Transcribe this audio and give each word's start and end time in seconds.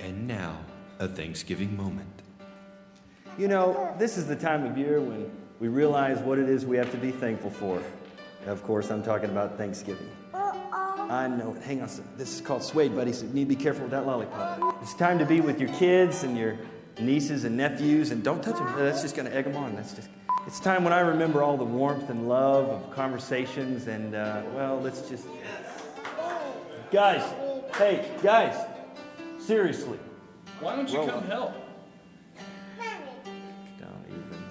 And 0.00 0.26
now, 0.26 0.58
a 0.98 1.08
Thanksgiving 1.08 1.76
moment. 1.76 2.22
You 3.36 3.48
know, 3.48 3.94
this 3.98 4.16
is 4.16 4.26
the 4.26 4.36
time 4.36 4.64
of 4.64 4.76
year 4.76 5.00
when 5.00 5.30
we 5.60 5.68
realize 5.68 6.18
what 6.20 6.38
it 6.38 6.48
is 6.48 6.66
we 6.66 6.76
have 6.76 6.90
to 6.92 6.96
be 6.96 7.10
thankful 7.10 7.50
for. 7.50 7.82
Of 8.46 8.62
course, 8.62 8.90
I'm 8.90 9.02
talking 9.02 9.30
about 9.30 9.56
Thanksgiving. 9.56 10.10
I 10.34 11.26
know 11.26 11.54
it. 11.54 11.62
Hang 11.62 11.80
on. 11.80 11.88
a. 11.88 12.18
This 12.18 12.34
is 12.34 12.40
called 12.40 12.62
suede, 12.62 12.94
buddy, 12.94 13.12
so 13.12 13.26
you 13.26 13.32
need 13.32 13.48
to 13.48 13.56
be 13.56 13.56
careful 13.56 13.82
with 13.82 13.92
that 13.92 14.06
lollipop. 14.06 14.82
It's 14.82 14.94
time 14.94 15.18
to 15.18 15.24
be 15.24 15.40
with 15.40 15.58
your 15.58 15.72
kids 15.74 16.22
and 16.22 16.36
your 16.36 16.58
nieces 17.00 17.44
and 17.44 17.56
nephews, 17.56 18.10
and 18.10 18.22
don't 18.22 18.42
touch 18.42 18.56
them. 18.56 18.72
That's 18.76 19.02
just 19.02 19.16
going 19.16 19.28
to 19.28 19.34
egg 19.34 19.44
them 19.44 19.56
on. 19.56 19.74
That's 19.74 19.94
just. 19.94 20.08
It's 20.46 20.60
time 20.60 20.84
when 20.84 20.92
I 20.92 21.00
remember 21.00 21.42
all 21.42 21.56
the 21.56 21.64
warmth 21.64 22.10
and 22.10 22.28
love 22.28 22.68
of 22.68 22.90
conversations, 22.94 23.86
and 23.86 24.14
uh, 24.14 24.42
well, 24.54 24.80
let's 24.80 25.08
just. 25.08 25.26
Guys, 26.90 27.22
hey, 27.76 28.10
guys, 28.22 28.56
seriously. 29.48 29.98
Why 30.60 30.76
don't 30.76 30.90
you 30.90 30.98
Roll 30.98 31.08
come 31.08 31.20
up. 31.20 31.26
help? 31.26 31.54
Don't 33.80 34.04
even. 34.10 34.44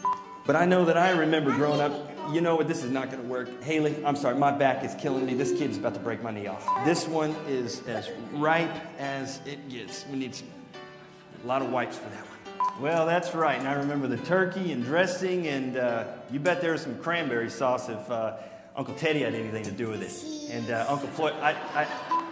But 0.48 0.56
I 0.56 0.66
know 0.66 0.86
that 0.86 0.98
I 0.98 1.12
remember 1.12 1.54
growing 1.54 1.80
up. 1.80 1.94
You 2.34 2.42
know 2.42 2.56
what? 2.56 2.68
This 2.68 2.84
is 2.84 2.90
not 2.90 3.12
going 3.12 3.22
to 3.22 3.30
work. 3.30 3.64
Haley, 3.64 3.96
I'm 4.04 4.16
sorry. 4.16 4.36
My 4.36 4.52
back 4.52 4.84
is 4.84 4.96
killing 4.96 5.28
me. 5.28 5.36
This 5.36 5.52
kid's 5.52 5.78
about 5.78 5.94
to 5.94 6.00
break 6.00 6.24
my 6.24 6.32
knee 6.32 6.48
off. 6.48 6.68
This 6.84 7.08
one 7.08 7.36
is 7.48 7.88
as 7.88 8.10
ripe 8.34 8.76
as 8.98 9.40
it 9.46 9.70
gets. 9.70 10.04
We 10.12 10.18
need 10.18 10.34
some, 10.34 10.48
a 11.44 11.48
lot 11.48 11.62
of 11.62 11.72
wipes 11.72 11.96
for 11.96 12.10
that 12.10 12.26
one. 12.26 12.82
Well, 12.82 13.06
that's 13.06 13.36
right. 13.36 13.60
And 13.60 13.68
I 13.68 13.74
remember 13.74 14.08
the 14.08 14.18
turkey 14.18 14.72
and 14.72 14.84
dressing, 14.84 15.48
and 15.48 15.78
uh, 15.78 16.06
you 16.32 16.40
bet 16.40 16.60
there 16.60 16.72
was 16.72 16.82
some 16.82 16.98
cranberry 16.98 17.52
sauce 17.52 17.88
if 17.88 18.10
uh, 18.10 18.38
Uncle 18.76 18.96
Teddy 18.96 19.20
had 19.20 19.36
anything 19.36 19.64
to 19.64 19.72
do 19.72 19.90
with 19.90 20.02
it. 20.02 20.52
And 20.52 20.72
uh, 20.72 20.88
Uncle 20.90 21.08
Floyd, 21.10 21.34
I, 21.42 21.52
I, 21.76 21.88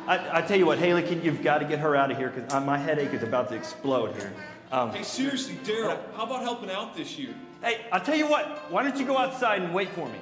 I, 0.08 0.38
I 0.38 0.42
tell 0.42 0.58
you 0.58 0.66
what, 0.66 0.78
Haley, 0.78 1.02
can, 1.04 1.24
you've 1.24 1.42
got 1.42 1.60
to 1.60 1.66
get 1.66 1.80
her 1.80 1.96
out 1.96 2.12
of 2.12 2.18
here 2.18 2.30
because 2.30 2.64
my 2.64 2.78
headache 2.78 3.14
is 3.14 3.24
about 3.24 3.50
to 3.50 3.56
explode 3.56 4.16
here. 4.16 4.32
Um, 4.72 4.92
Hey, 4.92 5.04
seriously, 5.04 5.56
Daryl, 5.64 5.98
how 6.16 6.26
about 6.26 6.42
helping 6.42 6.70
out 6.70 6.96
this 6.96 7.18
year? 7.18 7.34
Hey, 7.62 7.86
I'll 7.92 8.02
tell 8.02 8.16
you 8.16 8.28
what. 8.28 8.72
Why 8.72 8.84
don't 8.84 8.98
you 8.98 9.06
go 9.06 9.18
outside 9.18 9.62
and 9.62 9.74
wait 9.74 9.90
for 9.90 10.08
me? 10.08 10.20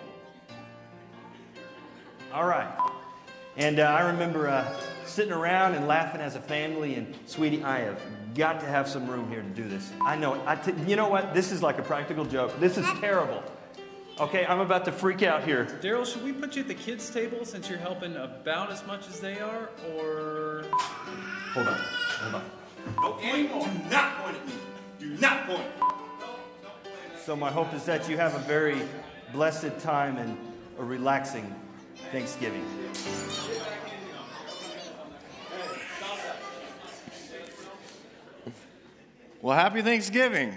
All 2.34 2.45
right. 2.45 2.67
And 3.58 3.80
uh, 3.80 3.84
I 3.84 4.02
remember 4.08 4.48
uh, 4.48 4.66
sitting 5.06 5.34
around 5.34 5.75
and 5.75 5.88
laughing 5.88 6.22
as 6.22 6.36
a 6.36 6.40
family. 6.40 6.95
And 6.95 7.14
sweetie, 7.25 7.64
I 7.64 7.80
have 7.80 8.02
got 8.36 8.59
to 8.62 8.66
have 8.66 8.88
some 8.88 9.08
room 9.08 9.30
here 9.30 9.42
to 9.42 9.50
do 9.50 9.68
this. 9.68 9.92
I 10.02 10.16
know 10.16 10.36
it. 10.36 10.78
You 10.88 10.95
know 10.95 11.09
what? 11.09 11.34
This 11.34 11.52
is 11.52 11.62
like 11.62 11.78
a 11.78 11.84
practical 11.84 12.25
joke. 12.25 12.58
This 12.59 12.78
is 12.78 12.86
terrible. 13.00 13.44
Okay, 14.19 14.45
I'm 14.45 14.59
about 14.59 14.86
to 14.86 14.92
freak 14.92 15.23
out 15.23 15.44
here. 15.44 15.66
Daryl, 15.81 16.06
should 16.06 16.23
we 16.23 16.31
put 16.31 16.56
you 16.56 16.61
at 16.61 16.67
the 16.67 16.75
kids' 16.75 17.09
table 17.09 17.45
since 17.45 17.67
you're 17.67 17.80
helping 17.80 18.16
about 18.16 18.72
as 18.72 18.86
much 18.86 19.08
as 19.08 19.19
they 19.19 19.39
are, 19.39 19.72
or? 19.95 20.66
Hold 21.53 21.67
on. 21.67 21.78
Hold 21.80 22.36
on. 22.36 22.44
Don't 23.02 23.50
point. 23.50 23.84
Do 23.84 23.89
not 23.89 24.23
point 24.23 24.36
at 24.36 24.47
me. 24.47 24.53
Do 25.00 25.17
not 25.19 25.47
point. 25.47 25.67
So 27.25 27.36
my 27.36 27.50
hope 27.50 27.73
is 27.73 27.86
that 27.86 28.08
you 28.08 28.17
have 28.17 28.36
a 28.36 28.39
very 28.39 28.81
blessed 29.31 29.80
time 29.80 30.17
and 30.17 30.38
a 30.78 30.84
relaxing 30.84 31.52
Thanksgiving. 32.11 32.64
Well, 39.41 39.58
happy 39.58 39.81
Thanksgiving. 39.81 40.56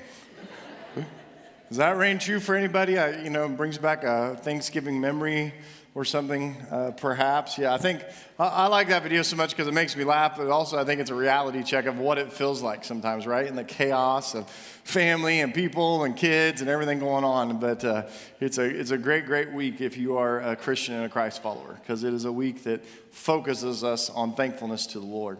Does 1.69 1.79
that 1.79 1.97
ring 1.97 2.21
true 2.21 2.39
for 2.39 2.55
anybody? 2.55 2.97
I, 2.97 3.23
you 3.23 3.31
know, 3.31 3.49
brings 3.49 3.77
back 3.77 4.05
a 4.05 4.37
Thanksgiving 4.41 5.01
memory 5.01 5.53
or 5.97 6.05
something, 6.05 6.55
uh, 6.71 6.93
perhaps. 6.97 7.59
Yeah, 7.59 7.75
I 7.75 7.79
think 7.79 8.05
I, 8.39 8.47
I 8.47 8.67
like 8.69 8.87
that 8.91 9.03
video 9.03 9.23
so 9.23 9.35
much 9.35 9.51
because 9.51 9.67
it 9.67 9.75
makes 9.75 9.97
me 9.97 10.05
laugh, 10.05 10.37
but 10.37 10.47
also 10.47 10.79
I 10.79 10.85
think 10.85 11.01
it's 11.01 11.11
a 11.11 11.15
reality 11.17 11.65
check 11.65 11.87
of 11.87 11.99
what 11.99 12.19
it 12.19 12.33
feels 12.33 12.63
like 12.63 12.85
sometimes, 12.85 13.27
right? 13.27 13.45
In 13.45 13.57
the 13.57 13.65
chaos 13.65 14.37
of 14.37 14.49
family 14.49 15.41
and 15.41 15.53
people 15.53 16.05
and 16.05 16.17
kids 16.17 16.61
and 16.61 16.71
everything 16.71 17.01
going 17.01 17.25
on. 17.25 17.59
But 17.59 17.85
uh, 17.85 18.05
it's, 18.39 18.59
a, 18.59 18.65
it's 18.65 18.93
a 18.93 18.99
great, 18.99 19.27
great 19.27 19.51
week 19.51 19.81
if 19.81 19.97
you 19.97 20.19
are 20.19 20.41
a 20.43 20.55
Christian 20.55 20.95
and 20.95 21.07
a 21.07 21.09
Christ 21.09 21.43
follower 21.43 21.77
because 21.83 22.05
it 22.05 22.15
is 22.15 22.27
a 22.27 22.33
week 22.33 22.63
that 22.63 22.87
focuses 23.11 23.83
us 23.83 24.09
on 24.09 24.37
thankfulness 24.37 24.87
to 24.89 25.01
the 25.01 25.07
Lord. 25.07 25.39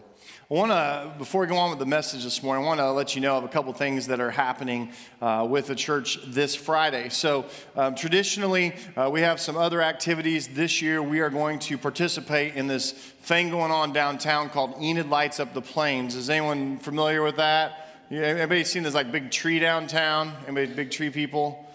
I 0.49 0.53
want 0.53 0.71
to, 0.71 1.11
before 1.17 1.41
we 1.41 1.47
go 1.47 1.57
on 1.57 1.71
with 1.71 1.79
the 1.79 1.85
message 1.85 2.23
this 2.23 2.41
morning, 2.41 2.63
I 2.63 2.67
want 2.67 2.79
to 2.79 2.89
let 2.93 3.15
you 3.15 3.21
know 3.21 3.37
of 3.37 3.43
a 3.43 3.49
couple 3.49 3.73
things 3.73 4.07
that 4.07 4.21
are 4.21 4.31
happening 4.31 4.93
uh, 5.21 5.45
with 5.49 5.67
the 5.67 5.75
church 5.75 6.19
this 6.25 6.55
Friday. 6.55 7.09
So, 7.09 7.47
um, 7.75 7.95
traditionally, 7.95 8.73
uh, 8.95 9.09
we 9.11 9.19
have 9.19 9.41
some 9.41 9.57
other 9.57 9.81
activities. 9.81 10.47
This 10.47 10.81
year, 10.81 11.03
we 11.03 11.19
are 11.19 11.29
going 11.29 11.59
to 11.59 11.77
participate 11.77 12.55
in 12.55 12.67
this 12.67 12.93
thing 12.93 13.49
going 13.49 13.73
on 13.73 13.91
downtown 13.91 14.49
called 14.49 14.81
Enid 14.81 15.09
Lights 15.09 15.41
Up 15.41 15.53
the 15.53 15.61
Plains. 15.61 16.15
Is 16.15 16.29
anyone 16.29 16.77
familiar 16.77 17.23
with 17.23 17.35
that? 17.35 18.05
Yeah, 18.09 18.21
Anybody 18.21 18.63
seen 18.63 18.83
this 18.83 18.93
like 18.93 19.11
big 19.11 19.31
tree 19.31 19.59
downtown? 19.59 20.31
Anybody 20.47 20.67
big 20.67 20.91
tree 20.91 21.09
people? 21.09 21.69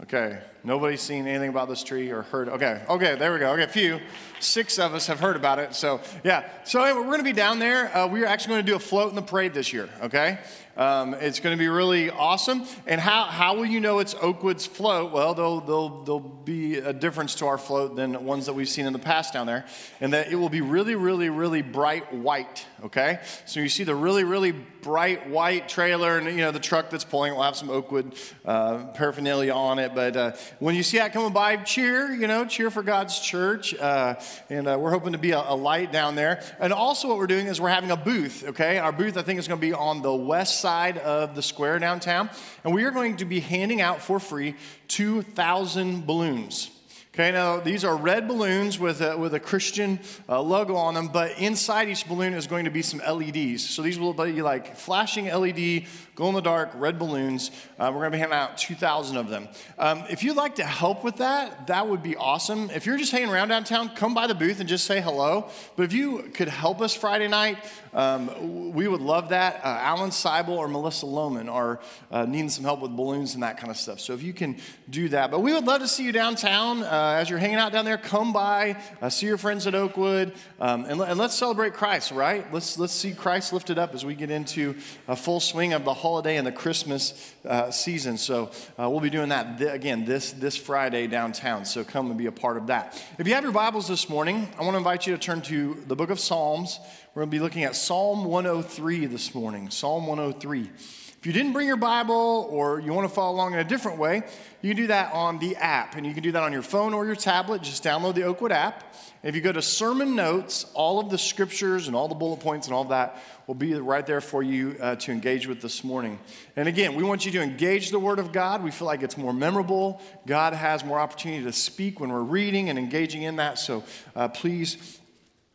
Okay, 0.00 0.38
nobody's 0.64 1.00
seen 1.00 1.26
anything 1.26 1.48
about 1.48 1.68
this 1.68 1.82
tree 1.82 2.10
or 2.10 2.22
heard. 2.22 2.48
Okay, 2.48 2.82
okay, 2.88 3.14
there 3.16 3.32
we 3.32 3.38
go. 3.38 3.52
Okay, 3.52 3.64
a 3.64 3.68
few. 3.68 4.00
Six 4.40 4.78
of 4.78 4.94
us 4.94 5.06
have 5.06 5.20
heard 5.20 5.36
about 5.36 5.58
it. 5.58 5.74
So, 5.74 6.00
yeah. 6.24 6.48
So, 6.64 6.82
anyway, 6.82 7.00
we're 7.00 7.06
going 7.06 7.18
to 7.18 7.24
be 7.24 7.32
down 7.32 7.58
there. 7.58 7.96
Uh, 7.96 8.06
we 8.06 8.22
are 8.22 8.26
actually 8.26 8.54
going 8.54 8.66
to 8.66 8.72
do 8.72 8.76
a 8.76 8.80
float 8.80 9.10
in 9.10 9.14
the 9.14 9.22
parade 9.22 9.54
this 9.54 9.72
year, 9.72 9.88
okay? 10.02 10.38
Um, 10.76 11.14
it's 11.14 11.40
going 11.40 11.56
to 11.56 11.58
be 11.58 11.68
really 11.68 12.10
awesome. 12.10 12.64
And 12.86 13.00
how, 13.00 13.24
how 13.24 13.56
will 13.56 13.66
you 13.66 13.80
know 13.80 13.98
it's 13.98 14.14
Oakwood's 14.14 14.66
float? 14.66 15.12
Well, 15.12 15.34
there'll, 15.34 15.60
there'll, 15.60 16.04
there'll 16.04 16.20
be 16.20 16.76
a 16.76 16.92
difference 16.92 17.34
to 17.36 17.46
our 17.46 17.58
float 17.58 17.96
than 17.96 18.24
ones 18.24 18.46
that 18.46 18.54
we've 18.54 18.68
seen 18.68 18.86
in 18.86 18.92
the 18.92 18.98
past 18.98 19.32
down 19.32 19.46
there, 19.46 19.66
and 20.00 20.12
that 20.12 20.32
it 20.32 20.36
will 20.36 20.48
be 20.48 20.60
really, 20.60 20.94
really, 20.94 21.28
really 21.28 21.62
bright 21.62 22.12
white, 22.12 22.66
okay? 22.84 23.20
So, 23.44 23.60
you 23.60 23.68
see 23.68 23.84
the 23.84 23.94
really, 23.94 24.24
really 24.24 24.52
bright 24.52 25.28
white 25.28 25.68
trailer 25.68 26.18
and, 26.18 26.26
you 26.26 26.38
know, 26.38 26.50
the 26.50 26.58
truck 26.58 26.90
that's 26.90 27.04
pulling 27.04 27.32
it 27.32 27.36
will 27.36 27.44
have 27.44 27.56
some 27.56 27.70
Oakwood 27.70 28.14
uh, 28.44 28.86
paraphernalia 28.94 29.52
on 29.52 29.78
it. 29.78 29.94
But 29.94 30.16
uh, 30.16 30.32
when 30.58 30.74
you 30.74 30.82
see 30.82 30.98
that 30.98 31.12
coming 31.12 31.32
by, 31.32 31.56
cheer, 31.56 32.12
you 32.12 32.26
know, 32.26 32.44
cheer 32.44 32.70
for 32.70 32.82
God's 32.82 33.20
church. 33.20 33.74
Uh, 33.74 34.14
and 34.50 34.66
uh, 34.66 34.76
we're 34.78 34.90
hoping 34.90 35.12
to 35.12 35.18
be 35.18 35.32
a, 35.32 35.38
a 35.38 35.54
light 35.54 35.92
down 35.92 36.14
there. 36.14 36.42
And 36.58 36.72
also, 36.72 37.08
what 37.08 37.18
we're 37.18 37.26
doing 37.26 37.46
is 37.46 37.60
we're 37.60 37.68
having 37.68 37.90
a 37.90 37.96
booth, 37.96 38.44
okay? 38.48 38.78
Our 38.78 38.92
booth, 38.92 39.16
I 39.16 39.22
think, 39.22 39.38
is 39.38 39.46
going 39.46 39.60
to 39.60 39.66
be 39.66 39.72
on 39.72 40.02
the 40.02 40.14
west 40.14 40.61
side 40.62 40.96
of 40.98 41.34
the 41.34 41.42
square 41.42 41.78
downtown. 41.78 42.30
And 42.64 42.72
we 42.72 42.84
are 42.84 42.90
going 42.90 43.16
to 43.16 43.24
be 43.24 43.40
handing 43.40 43.80
out 43.80 44.00
for 44.00 44.18
free 44.18 44.54
2,000 44.88 46.06
balloons. 46.06 46.70
Okay, 47.14 47.30
now 47.30 47.60
these 47.60 47.84
are 47.84 47.94
red 47.94 48.26
balloons 48.26 48.78
with 48.78 49.02
a, 49.02 49.18
with 49.18 49.34
a 49.34 49.40
Christian 49.40 50.00
uh, 50.30 50.40
logo 50.40 50.76
on 50.76 50.94
them, 50.94 51.08
but 51.08 51.38
inside 51.38 51.90
each 51.90 52.08
balloon 52.08 52.32
is 52.32 52.46
going 52.46 52.64
to 52.64 52.70
be 52.70 52.80
some 52.80 53.00
LEDs. 53.00 53.68
So 53.68 53.82
these 53.82 53.98
will 53.98 54.14
be 54.14 54.40
like 54.40 54.78
flashing 54.78 55.26
LED, 55.26 55.84
glow 56.14 56.30
in 56.30 56.34
the 56.34 56.40
dark, 56.40 56.70
red 56.74 56.98
balloons. 56.98 57.50
Uh, 57.78 57.90
we're 57.92 58.00
going 58.00 58.12
to 58.12 58.16
be 58.16 58.18
handing 58.18 58.38
out 58.38 58.56
2,000 58.56 59.18
of 59.18 59.28
them. 59.28 59.48
Um, 59.78 60.04
if 60.08 60.22
you'd 60.22 60.38
like 60.38 60.54
to 60.54 60.64
help 60.64 61.04
with 61.04 61.16
that, 61.16 61.66
that 61.66 61.86
would 61.86 62.02
be 62.02 62.16
awesome. 62.16 62.70
If 62.70 62.86
you're 62.86 62.96
just 62.96 63.12
hanging 63.12 63.28
around 63.28 63.48
downtown, 63.48 63.90
come 63.90 64.14
by 64.14 64.26
the 64.26 64.34
booth 64.34 64.60
and 64.60 64.66
just 64.66 64.86
say 64.86 65.02
hello. 65.02 65.50
But 65.76 65.82
if 65.82 65.92
you 65.92 66.30
could 66.32 66.48
help 66.48 66.80
us 66.80 66.94
Friday 66.94 67.28
night, 67.28 67.58
um, 67.92 68.72
we 68.72 68.88
would 68.88 69.00
love 69.00 69.30
that. 69.30 69.56
Uh, 69.56 69.78
Alan 69.80 70.10
Seibel 70.10 70.56
or 70.56 70.68
Melissa 70.68 71.06
Lohman 71.06 71.50
are 71.50 71.80
uh, 72.10 72.24
needing 72.24 72.48
some 72.48 72.64
help 72.64 72.80
with 72.80 72.96
balloons 72.96 73.34
and 73.34 73.42
that 73.42 73.58
kind 73.58 73.70
of 73.70 73.76
stuff. 73.76 74.00
So 74.00 74.12
if 74.14 74.22
you 74.22 74.32
can 74.32 74.56
do 74.88 75.08
that. 75.10 75.30
But 75.30 75.40
we 75.40 75.52
would 75.52 75.64
love 75.64 75.80
to 75.80 75.88
see 75.88 76.04
you 76.04 76.12
downtown. 76.12 76.82
Uh, 76.82 77.16
as 77.18 77.28
you're 77.28 77.38
hanging 77.38 77.56
out 77.56 77.72
down 77.72 77.84
there, 77.84 77.98
come 77.98 78.32
by, 78.32 78.76
uh, 79.00 79.10
see 79.10 79.26
your 79.26 79.38
friends 79.38 79.66
at 79.66 79.74
Oakwood, 79.74 80.32
um, 80.60 80.84
and, 80.84 81.00
and 81.00 81.18
let's 81.18 81.34
celebrate 81.34 81.74
Christ, 81.74 82.12
right? 82.12 82.50
Let's, 82.52 82.78
let's 82.78 82.92
see 82.92 83.12
Christ 83.12 83.52
lifted 83.52 83.78
up 83.78 83.94
as 83.94 84.04
we 84.04 84.14
get 84.14 84.30
into 84.30 84.76
a 85.08 85.16
full 85.16 85.40
swing 85.40 85.72
of 85.72 85.84
the 85.84 85.94
holiday 85.94 86.36
and 86.36 86.46
the 86.46 86.52
Christmas 86.52 87.34
uh, 87.44 87.70
season. 87.70 88.18
So 88.18 88.50
uh, 88.78 88.88
we'll 88.88 89.00
be 89.00 89.10
doing 89.10 89.30
that 89.30 89.58
th- 89.58 89.72
again 89.72 90.04
this, 90.04 90.32
this 90.32 90.56
Friday 90.56 91.06
downtown. 91.06 91.64
So 91.64 91.84
come 91.84 92.08
and 92.08 92.18
be 92.18 92.26
a 92.26 92.32
part 92.32 92.56
of 92.56 92.68
that. 92.68 93.02
If 93.18 93.26
you 93.26 93.34
have 93.34 93.42
your 93.42 93.52
Bibles 93.52 93.88
this 93.88 94.08
morning, 94.08 94.48
I 94.58 94.62
want 94.62 94.74
to 94.74 94.78
invite 94.78 95.06
you 95.06 95.14
to 95.14 95.18
turn 95.18 95.42
to 95.42 95.82
the 95.86 95.96
book 95.96 96.10
of 96.10 96.20
Psalms. 96.20 96.78
We're 97.14 97.20
going 97.20 97.30
to 97.30 97.36
be 97.36 97.40
looking 97.40 97.64
at 97.64 97.76
Psalm 97.76 98.24
103 98.24 99.04
this 99.04 99.34
morning. 99.34 99.68
Psalm 99.68 100.06
103. 100.06 100.62
If 100.62 101.26
you 101.26 101.32
didn't 101.34 101.52
bring 101.52 101.66
your 101.66 101.76
Bible 101.76 102.48
or 102.50 102.80
you 102.80 102.94
want 102.94 103.06
to 103.06 103.14
follow 103.14 103.36
along 103.36 103.52
in 103.52 103.58
a 103.58 103.64
different 103.64 103.98
way, 103.98 104.22
you 104.62 104.70
can 104.70 104.78
do 104.78 104.86
that 104.86 105.12
on 105.12 105.38
the 105.38 105.54
app. 105.56 105.94
And 105.94 106.06
you 106.06 106.14
can 106.14 106.22
do 106.22 106.32
that 106.32 106.42
on 106.42 106.54
your 106.54 106.62
phone 106.62 106.94
or 106.94 107.04
your 107.04 107.14
tablet. 107.14 107.60
Just 107.60 107.84
download 107.84 108.14
the 108.14 108.22
Oakwood 108.22 108.50
app. 108.50 108.94
And 109.22 109.28
if 109.28 109.36
you 109.36 109.42
go 109.42 109.52
to 109.52 109.60
sermon 109.60 110.16
notes, 110.16 110.64
all 110.72 111.00
of 111.00 111.10
the 111.10 111.18
scriptures 111.18 111.86
and 111.86 111.94
all 111.94 112.08
the 112.08 112.14
bullet 112.14 112.40
points 112.40 112.66
and 112.66 112.72
all 112.72 112.84
that 112.84 113.22
will 113.46 113.56
be 113.56 113.74
right 113.74 114.06
there 114.06 114.22
for 114.22 114.42
you 114.42 114.76
uh, 114.80 114.96
to 114.96 115.12
engage 115.12 115.46
with 115.46 115.60
this 115.60 115.84
morning. 115.84 116.18
And 116.56 116.66
again, 116.66 116.94
we 116.94 117.04
want 117.04 117.26
you 117.26 117.32
to 117.32 117.42
engage 117.42 117.90
the 117.90 117.98
Word 117.98 118.20
of 118.20 118.32
God. 118.32 118.64
We 118.64 118.70
feel 118.70 118.86
like 118.86 119.02
it's 119.02 119.18
more 119.18 119.34
memorable. 119.34 120.00
God 120.26 120.54
has 120.54 120.82
more 120.82 120.98
opportunity 120.98 121.44
to 121.44 121.52
speak 121.52 122.00
when 122.00 122.10
we're 122.10 122.22
reading 122.22 122.70
and 122.70 122.78
engaging 122.78 123.24
in 123.24 123.36
that. 123.36 123.58
So 123.58 123.84
uh, 124.16 124.28
please 124.28 124.98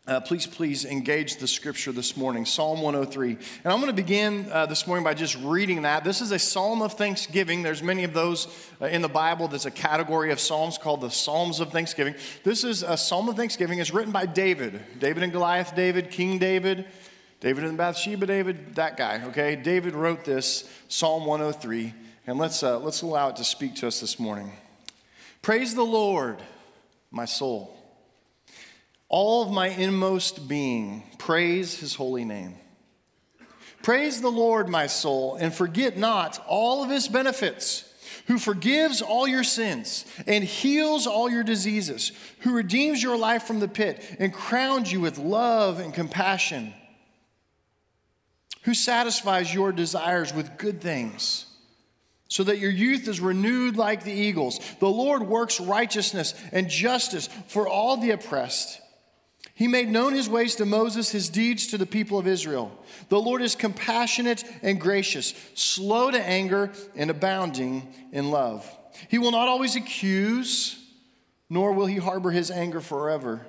uh, 0.08 0.22
please, 0.22 0.48
please 0.48 0.86
engage 0.86 1.36
the 1.36 1.48
scripture 1.48 1.92
this 1.92 2.16
morning, 2.16 2.46
Psalm 2.46 2.82
103. 2.82 3.32
And 3.32 3.74
I'm 3.74 3.80
going 3.82 3.88
to 3.88 3.94
begin 3.94 4.50
uh, 4.52 4.66
this 4.66 4.88
morning 4.88 5.04
by 5.04 5.14
just 5.14 5.36
reading 5.40 5.82
that. 5.82 6.06
This 6.06 6.22
is 6.22 6.32
a 6.32 6.40
psalm 6.40 6.82
of 6.82 6.94
thanksgiving. 6.94 7.62
There's 7.62 7.84
many 7.84 8.06
of 8.06 8.14
those 8.14 8.48
uh, 8.82 8.86
in 8.86 9.02
the 9.02 9.10
Bible. 9.10 9.50
There's 9.50 9.66
a 9.66 9.72
category 9.72 10.32
of 10.32 10.40
psalms 10.40 10.78
called 10.78 11.02
the 11.02 11.10
Psalms 11.10 11.60
of 11.60 11.72
Thanksgiving. 11.72 12.16
This 12.46 12.64
is 12.64 12.84
a 12.84 12.96
psalm 12.96 13.28
of 13.28 13.36
thanksgiving. 13.36 13.80
It's 13.80 13.94
written 13.94 14.14
by 14.14 14.26
David, 14.26 14.80
David 14.98 15.24
and 15.24 15.34
Goliath, 15.34 15.76
David, 15.76 16.10
King 16.10 16.38
David. 16.38 16.86
David 17.40 17.66
and 17.66 17.78
Bathsheba, 17.78 18.26
David, 18.26 18.74
that 18.76 18.98
guy, 18.98 19.24
okay? 19.26 19.56
David 19.56 19.94
wrote 19.94 20.26
this, 20.26 20.68
Psalm 20.88 21.28
103, 21.28 21.94
and 22.26 22.40
let's, 22.40 22.64
uh, 22.64 22.80
let's 22.80 23.04
allow 23.04 23.30
it 23.30 23.36
to 23.36 23.44
speak 23.44 23.76
to 23.76 23.88
us 23.88 24.00
this 24.00 24.20
morning. 24.20 24.52
Praise 25.44 25.76
the 25.76 25.84
Lord, 25.84 26.42
my 27.12 27.26
soul. 27.26 27.77
All 29.10 29.44
of 29.44 29.52
my 29.52 29.68
inmost 29.68 30.48
being, 30.48 31.04
praise 31.18 31.80
his 31.80 31.96
holy 31.96 32.26
name. 32.26 32.56
Praise 33.82 34.22
the 34.22 34.32
Lord, 34.32 34.68
my 34.68 34.88
soul, 34.88 35.36
and 35.36 35.54
forget 35.54 35.98
not 35.98 36.44
all 36.48 36.84
of 36.84 36.90
his 36.90 37.08
benefits 37.08 37.86
who 38.28 38.38
forgives 38.38 39.02
all 39.02 39.28
your 39.28 39.44
sins 39.44 40.06
and 40.26 40.44
heals 40.44 41.08
all 41.08 41.30
your 41.30 41.44
diseases, 41.44 42.12
who 42.40 42.54
redeems 42.54 43.02
your 43.02 43.18
life 43.18 43.44
from 43.44 43.62
the 43.62 43.68
pit 43.68 44.04
and 44.20 44.34
crowns 44.34 44.92
you 44.92 45.00
with 45.00 45.18
love 45.18 45.80
and 45.80 45.94
compassion, 45.94 46.74
who 48.64 48.74
satisfies 48.74 49.54
your 49.54 49.72
desires 49.72 50.34
with 50.34 50.58
good 50.58 50.82
things, 50.82 51.46
so 52.28 52.44
that 52.44 52.60
your 52.60 52.72
youth 52.72 53.08
is 53.08 53.22
renewed 53.22 53.78
like 53.78 54.04
the 54.04 54.12
eagles. 54.12 54.60
The 54.82 54.90
Lord 54.90 55.24
works 55.24 55.62
righteousness 55.62 56.34
and 56.52 56.70
justice 56.70 57.30
for 57.48 57.70
all 57.70 57.96
the 57.96 58.12
oppressed. 58.12 58.82
He 59.58 59.68
made 59.68 59.90
known 59.90 60.14
his 60.14 60.30
ways 60.30 60.54
to 60.58 60.68
Moses, 60.68 61.10
his 61.10 61.30
deeds 61.30 61.66
to 61.68 61.80
the 61.80 61.88
people 61.88 62.20
of 62.20 62.28
Israel. 62.28 62.72
The 63.10 63.20
Lord 63.20 63.42
is 63.42 63.56
compassionate 63.56 64.44
and 64.62 64.80
gracious, 64.80 65.34
slow 65.56 66.12
to 66.12 66.22
anger, 66.22 66.72
and 66.96 67.10
abounding 67.10 67.92
in 68.12 68.30
love. 68.30 68.70
He 69.10 69.18
will 69.18 69.32
not 69.32 69.48
always 69.48 69.76
accuse, 69.76 70.78
nor 71.50 71.72
will 71.72 71.88
he 71.88 71.98
harbor 71.98 72.30
his 72.30 72.52
anger 72.52 72.82
forever. 72.82 73.48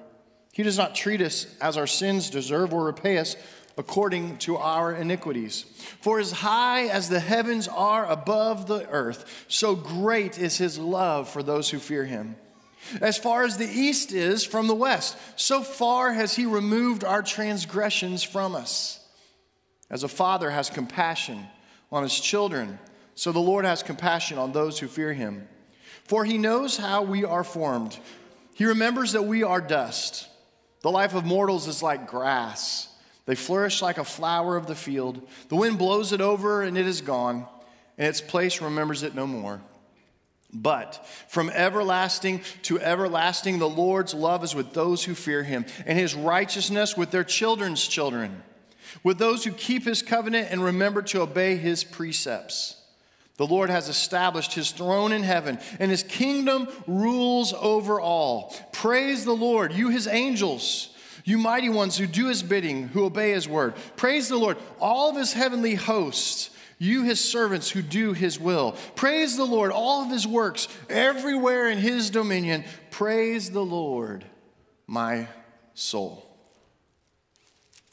He 0.54 0.62
does 0.62 0.78
not 0.78 0.94
treat 0.94 1.20
us 1.20 1.46
as 1.60 1.76
our 1.76 1.86
sins 1.86 2.30
deserve 2.30 2.72
or 2.72 2.84
repay 2.84 3.18
us 3.18 3.36
according 3.76 4.38
to 4.38 4.56
our 4.56 4.94
iniquities. 4.94 5.66
For 6.00 6.18
as 6.18 6.32
high 6.32 6.86
as 6.86 7.10
the 7.10 7.20
heavens 7.20 7.68
are 7.68 8.06
above 8.06 8.66
the 8.66 8.88
earth, 8.88 9.44
so 9.46 9.74
great 9.76 10.38
is 10.38 10.56
his 10.56 10.78
love 10.78 11.28
for 11.28 11.42
those 11.42 11.68
who 11.68 11.78
fear 11.78 12.06
him. 12.06 12.36
As 13.00 13.18
far 13.18 13.44
as 13.44 13.56
the 13.56 13.68
east 13.68 14.12
is 14.12 14.44
from 14.44 14.66
the 14.66 14.74
west, 14.74 15.16
so 15.36 15.62
far 15.62 16.12
has 16.12 16.36
he 16.36 16.46
removed 16.46 17.04
our 17.04 17.22
transgressions 17.22 18.22
from 18.22 18.54
us. 18.54 19.00
As 19.90 20.02
a 20.02 20.08
father 20.08 20.50
has 20.50 20.70
compassion 20.70 21.46
on 21.90 22.02
his 22.02 22.18
children, 22.18 22.78
so 23.14 23.32
the 23.32 23.38
Lord 23.38 23.64
has 23.64 23.82
compassion 23.82 24.38
on 24.38 24.52
those 24.52 24.78
who 24.78 24.86
fear 24.86 25.12
him. 25.12 25.48
For 26.04 26.24
he 26.24 26.38
knows 26.38 26.76
how 26.76 27.02
we 27.02 27.24
are 27.24 27.44
formed. 27.44 27.98
He 28.54 28.64
remembers 28.64 29.12
that 29.12 29.24
we 29.24 29.42
are 29.42 29.60
dust. 29.60 30.28
The 30.80 30.90
life 30.90 31.14
of 31.14 31.24
mortals 31.24 31.66
is 31.66 31.82
like 31.82 32.06
grass. 32.06 32.88
They 33.26 33.34
flourish 33.34 33.82
like 33.82 33.98
a 33.98 34.04
flower 34.04 34.56
of 34.56 34.66
the 34.66 34.74
field. 34.74 35.20
The 35.48 35.56
wind 35.56 35.78
blows 35.78 36.12
it 36.12 36.20
over 36.20 36.62
and 36.62 36.78
it 36.78 36.86
is 36.86 37.00
gone, 37.02 37.46
and 37.98 38.08
its 38.08 38.20
place 38.20 38.62
remembers 38.62 39.02
it 39.02 39.14
no 39.14 39.26
more. 39.26 39.60
But 40.52 41.04
from 41.28 41.50
everlasting 41.50 42.40
to 42.62 42.80
everlasting, 42.80 43.58
the 43.58 43.68
Lord's 43.68 44.14
love 44.14 44.42
is 44.42 44.54
with 44.54 44.72
those 44.72 45.04
who 45.04 45.14
fear 45.14 45.42
him, 45.42 45.66
and 45.84 45.98
his 45.98 46.14
righteousness 46.14 46.96
with 46.96 47.10
their 47.10 47.24
children's 47.24 47.86
children, 47.86 48.42
with 49.02 49.18
those 49.18 49.44
who 49.44 49.52
keep 49.52 49.84
his 49.84 50.02
covenant 50.02 50.48
and 50.50 50.64
remember 50.64 51.02
to 51.02 51.20
obey 51.20 51.56
his 51.56 51.84
precepts. 51.84 52.76
The 53.36 53.46
Lord 53.46 53.70
has 53.70 53.88
established 53.88 54.54
his 54.54 54.70
throne 54.72 55.12
in 55.12 55.22
heaven, 55.22 55.58
and 55.78 55.90
his 55.90 56.02
kingdom 56.02 56.68
rules 56.86 57.52
over 57.52 58.00
all. 58.00 58.56
Praise 58.72 59.24
the 59.24 59.36
Lord, 59.36 59.72
you 59.74 59.90
his 59.90 60.08
angels, 60.08 60.88
you 61.24 61.36
mighty 61.36 61.68
ones 61.68 61.98
who 61.98 62.06
do 62.06 62.26
his 62.26 62.42
bidding, 62.42 62.88
who 62.88 63.04
obey 63.04 63.32
his 63.32 63.46
word. 63.46 63.74
Praise 63.96 64.28
the 64.28 64.38
Lord, 64.38 64.56
all 64.80 65.10
of 65.10 65.16
his 65.16 65.34
heavenly 65.34 65.74
hosts 65.74 66.50
you, 66.78 67.02
his 67.02 67.20
servants 67.20 67.70
who 67.70 67.82
do 67.82 68.12
his 68.12 68.38
will. 68.38 68.76
Praise 68.94 69.36
the 69.36 69.44
Lord, 69.44 69.72
all 69.72 70.02
of 70.02 70.10
his 70.10 70.26
works, 70.26 70.68
everywhere 70.88 71.68
in 71.68 71.78
his 71.78 72.10
dominion. 72.10 72.64
Praise 72.90 73.50
the 73.50 73.64
Lord, 73.64 74.24
my 74.86 75.28
soul. 75.74 76.24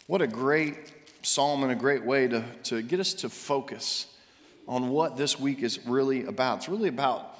What 0.07 0.21
a 0.21 0.27
great 0.27 0.93
psalm 1.23 1.63
and 1.63 1.71
a 1.71 1.75
great 1.75 2.05
way 2.05 2.27
to, 2.27 2.45
to 2.63 2.81
get 2.81 2.99
us 2.99 3.13
to 3.15 3.29
focus 3.29 4.05
on 4.67 4.89
what 4.89 5.17
this 5.17 5.39
week 5.39 5.63
is 5.63 5.85
really 5.85 6.25
about. 6.25 6.59
It's 6.59 6.69
really 6.69 6.89
about 6.89 7.35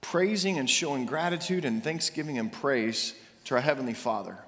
praising 0.00 0.58
and 0.58 0.68
showing 0.68 1.04
gratitude 1.04 1.64
and 1.64 1.82
thanksgiving 1.82 2.38
and 2.38 2.50
praise 2.50 3.14
to 3.44 3.54
our 3.54 3.60
Heavenly 3.60 3.94
Father. 3.94 4.38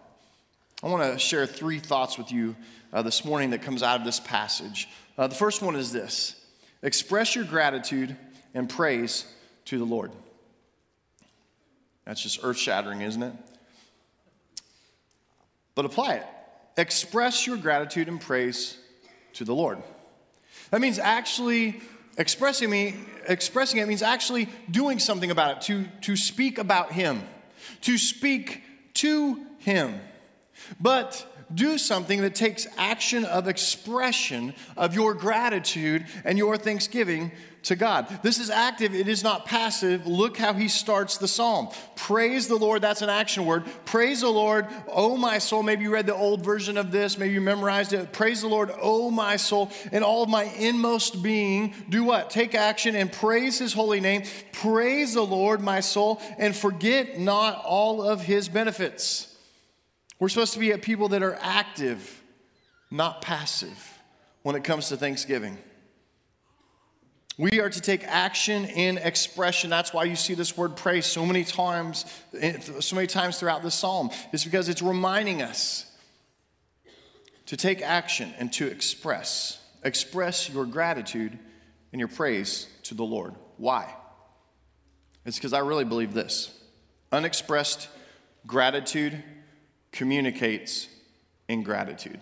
I 0.82 0.88
want 0.88 1.12
to 1.12 1.18
share 1.18 1.46
three 1.46 1.78
thoughts 1.78 2.16
with 2.16 2.32
you 2.32 2.56
uh, 2.92 3.02
this 3.02 3.24
morning 3.24 3.50
that 3.50 3.62
comes 3.62 3.82
out 3.82 3.98
of 4.00 4.04
this 4.04 4.20
passage. 4.20 4.88
Uh, 5.16 5.26
the 5.26 5.34
first 5.34 5.62
one 5.62 5.76
is 5.76 5.92
this 5.92 6.36
express 6.82 7.34
your 7.34 7.44
gratitude 7.44 8.16
and 8.54 8.68
praise 8.68 9.26
to 9.66 9.78
the 9.78 9.84
Lord. 9.84 10.12
That's 12.04 12.22
just 12.22 12.40
earth 12.42 12.56
shattering, 12.56 13.02
isn't 13.02 13.22
it? 13.22 13.32
But 15.74 15.84
apply 15.84 16.14
it. 16.14 16.26
Express 16.76 17.46
your 17.46 17.56
gratitude 17.56 18.08
and 18.08 18.20
praise 18.20 18.78
to 19.34 19.44
the 19.44 19.54
Lord. 19.54 19.78
That 20.70 20.80
means 20.80 20.98
actually 20.98 21.80
expressing 22.16 22.70
me 22.70 22.94
expressing 23.28 23.78
it 23.80 23.86
means 23.86 24.02
actually 24.02 24.48
doing 24.70 24.98
something 24.98 25.30
about 25.30 25.56
it 25.56 25.62
to, 25.62 25.84
to 26.00 26.16
speak 26.16 26.58
about 26.58 26.92
him 26.92 27.22
to 27.82 27.96
speak 27.96 28.62
to 28.94 29.40
him 29.58 30.00
but 30.80 31.24
do 31.54 31.78
something 31.78 32.20
that 32.22 32.34
takes 32.34 32.66
action 32.76 33.24
of 33.24 33.48
expression 33.48 34.54
of 34.76 34.94
your 34.94 35.14
gratitude 35.14 36.06
and 36.24 36.38
your 36.38 36.56
thanksgiving 36.56 37.32
to 37.62 37.76
God. 37.76 38.06
This 38.22 38.38
is 38.38 38.48
active, 38.48 38.94
it 38.94 39.08
is 39.08 39.22
not 39.22 39.44
passive. 39.44 40.06
Look 40.06 40.36
how 40.38 40.54
he 40.54 40.68
starts 40.68 41.18
the 41.18 41.28
psalm. 41.28 41.68
Praise 41.94 42.48
the 42.48 42.56
Lord, 42.56 42.80
that's 42.80 43.02
an 43.02 43.10
action 43.10 43.44
word. 43.44 43.64
Praise 43.84 44.22
the 44.22 44.30
Lord, 44.30 44.66
oh 44.88 45.16
my 45.16 45.38
soul. 45.38 45.62
Maybe 45.62 45.82
you 45.82 45.92
read 45.92 46.06
the 46.06 46.14
old 46.14 46.42
version 46.42 46.78
of 46.78 46.90
this, 46.90 47.18
maybe 47.18 47.34
you 47.34 47.40
memorized 47.40 47.92
it. 47.92 48.12
Praise 48.12 48.40
the 48.40 48.48
Lord, 48.48 48.72
oh 48.80 49.10
my 49.10 49.36
soul, 49.36 49.70
and 49.92 50.02
all 50.02 50.22
of 50.22 50.30
my 50.30 50.44
inmost 50.44 51.22
being. 51.22 51.74
Do 51.88 52.04
what? 52.04 52.30
Take 52.30 52.54
action 52.54 52.96
and 52.96 53.12
praise 53.12 53.58
his 53.58 53.72
holy 53.72 54.00
name. 54.00 54.22
Praise 54.52 55.14
the 55.14 55.22
Lord, 55.26 55.60
my 55.60 55.80
soul, 55.80 56.22
and 56.38 56.56
forget 56.56 57.18
not 57.18 57.62
all 57.64 58.02
of 58.02 58.22
his 58.22 58.48
benefits. 58.48 59.29
We're 60.20 60.28
supposed 60.28 60.52
to 60.52 60.58
be 60.58 60.70
a 60.70 60.78
people 60.78 61.08
that 61.08 61.22
are 61.22 61.38
active, 61.40 62.22
not 62.90 63.22
passive, 63.22 63.98
when 64.42 64.54
it 64.54 64.62
comes 64.62 64.90
to 64.90 64.96
Thanksgiving. 64.96 65.56
We 67.38 67.58
are 67.60 67.70
to 67.70 67.80
take 67.80 68.04
action 68.04 68.66
in 68.66 68.98
expression. 68.98 69.70
That's 69.70 69.94
why 69.94 70.04
you 70.04 70.14
see 70.14 70.34
this 70.34 70.58
word 70.58 70.76
praise 70.76 71.06
so 71.06 71.24
many 71.24 71.42
times, 71.42 72.04
so 72.80 72.94
many 72.94 73.06
times 73.06 73.38
throughout 73.38 73.62
the 73.62 73.70
psalm. 73.70 74.10
It's 74.30 74.44
because 74.44 74.68
it's 74.68 74.82
reminding 74.82 75.40
us 75.40 75.90
to 77.46 77.56
take 77.56 77.80
action 77.80 78.34
and 78.38 78.52
to 78.52 78.66
express. 78.66 79.58
Express 79.82 80.50
your 80.50 80.66
gratitude 80.66 81.38
and 81.92 81.98
your 81.98 82.08
praise 82.08 82.68
to 82.82 82.94
the 82.94 83.04
Lord. 83.04 83.34
Why? 83.56 83.94
It's 85.24 85.38
because 85.38 85.54
I 85.54 85.60
really 85.60 85.86
believe 85.86 86.12
this. 86.12 86.54
Unexpressed 87.10 87.88
gratitude 88.46 89.22
communicates 89.92 90.88
ingratitude. 91.48 92.20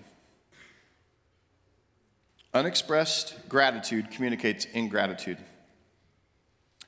Unexpressed 2.55 3.49
gratitude 3.49 4.11
communicates 4.11 4.65
ingratitude. 4.67 5.39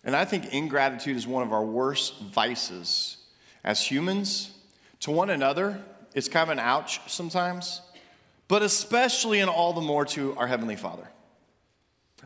And 0.03 0.17
I 0.17 0.25
think 0.25 0.53
ingratitude 0.55 1.17
is 1.17 1.27
one 1.27 1.43
of 1.43 1.53
our 1.53 1.65
worst 1.65 2.19
vices 2.21 3.19
as 3.63 3.83
humans 3.83 4.51
to 5.01 5.11
one 5.11 5.29
another. 5.29 5.83
It's 6.15 6.29
kind 6.29 6.51
of 6.51 6.53
an 6.57 6.59
ouch 6.59 7.01
sometimes, 7.07 7.83
but 8.49 8.63
especially 8.63 9.41
and 9.41 9.51
all 9.51 9.75
the 9.75 9.81
more 9.81 10.05
to 10.07 10.35
our 10.37 10.47
Heavenly 10.47 10.77
Father. 10.77 11.07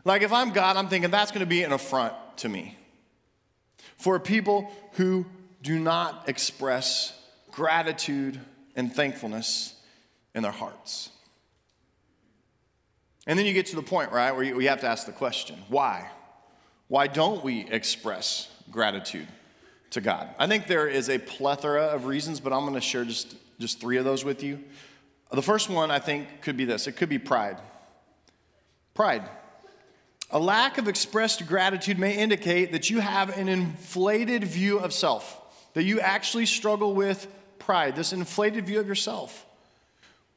Like 0.05 0.21
if 0.21 0.31
I'm 0.31 0.51
God, 0.51 0.77
I'm 0.77 0.87
thinking 0.87 1.11
that's 1.11 1.31
going 1.31 1.41
to 1.41 1.45
be 1.45 1.63
an 1.63 1.73
affront 1.73 2.13
to 2.37 2.49
me. 2.49 2.77
For 3.97 4.19
people 4.19 4.71
who 4.93 5.25
do 5.61 5.79
not 5.79 6.29
express 6.29 7.13
gratitude 7.55 8.39
and 8.75 8.93
thankfulness 8.93 9.73
in 10.35 10.43
their 10.43 10.51
hearts. 10.51 11.09
And 13.25 13.39
then 13.39 13.45
you 13.45 13.53
get 13.53 13.67
to 13.67 13.77
the 13.77 13.81
point, 13.81 14.11
right, 14.11 14.31
where 14.33 14.43
you, 14.43 14.67
have 14.67 14.81
to 14.81 14.87
ask 14.87 15.05
the 15.05 15.13
question 15.13 15.57
why? 15.69 16.09
Why 16.87 17.07
don't 17.07 17.43
we 17.43 17.61
express 17.71 18.51
gratitude 18.69 19.27
to 19.91 20.01
God? 20.01 20.29
I 20.37 20.47
think 20.47 20.67
there 20.67 20.87
is 20.87 21.09
a 21.09 21.17
plethora 21.17 21.85
of 21.85 22.05
reasons, 22.05 22.39
but 22.39 22.53
I'm 22.53 22.61
going 22.61 22.75
to 22.75 22.81
share 22.81 23.05
just, 23.05 23.35
just 23.57 23.79
three 23.79 23.97
of 23.97 24.05
those 24.05 24.23
with 24.23 24.43
you. 24.43 24.63
The 25.31 25.41
first 25.41 25.69
one, 25.69 25.89
I 25.89 25.99
think, 25.99 26.41
could 26.41 26.57
be 26.57 26.65
this 26.65 26.87
it 26.87 26.93
could 26.93 27.09
be 27.09 27.17
pride. 27.17 27.57
Pride. 28.93 29.23
A 30.29 30.39
lack 30.39 30.77
of 30.77 30.87
expressed 30.87 31.47
gratitude 31.47 31.97
may 31.97 32.15
indicate 32.17 32.73
that 32.73 32.89
you 32.89 32.99
have 32.99 33.35
an 33.37 33.47
inflated 33.47 34.43
view 34.43 34.79
of 34.79 34.93
self, 34.93 35.39
that 35.73 35.83
you 35.83 35.99
actually 35.99 36.45
struggle 36.45 36.93
with 36.93 37.27
pride, 37.65 37.95
this 37.95 38.13
inflated 38.13 38.65
view 38.65 38.79
of 38.79 38.87
yourself. 38.87 39.45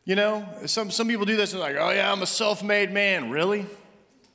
You 0.05 0.17
know, 0.17 0.49
some, 0.67 0.91
some 0.91 1.07
people 1.07 1.27
do 1.27 1.37
this 1.37 1.53
and 1.53 1.63
they're 1.63 1.75
like, 1.75 1.83
oh 1.83 1.91
yeah, 1.91 2.11
I'm 2.11 2.23
a 2.23 2.27
self-made 2.27 2.93
man. 2.93 3.31
Really? 3.31 3.67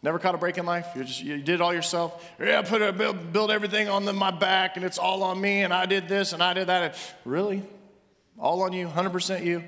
Never 0.03 0.19
caught 0.19 0.35
a 0.35 0.37
break 0.37 0.57
in 0.57 0.65
life? 0.65 0.87
You, 0.95 1.03
just, 1.03 1.23
you 1.23 1.37
did 1.37 1.55
it 1.55 1.61
all 1.61 1.73
yourself? 1.73 2.23
Yeah, 2.39 2.59
I 2.59 2.61
put 2.61 2.81
a, 2.81 2.93
build, 2.93 3.33
build 3.33 3.49
everything 3.49 3.89
on 3.89 4.05
the, 4.05 4.13
my 4.13 4.31
back 4.31 4.75
and 4.75 4.85
it's 4.85 4.99
all 4.99 5.23
on 5.23 5.41
me 5.41 5.63
and 5.63 5.73
I 5.73 5.85
did 5.87 6.07
this 6.07 6.33
and 6.33 6.43
I 6.43 6.53
did 6.53 6.67
that. 6.67 6.95
Really? 7.25 7.63
All 8.37 8.61
on 8.61 8.73
you? 8.73 8.87
100% 8.87 9.43
you? 9.43 9.63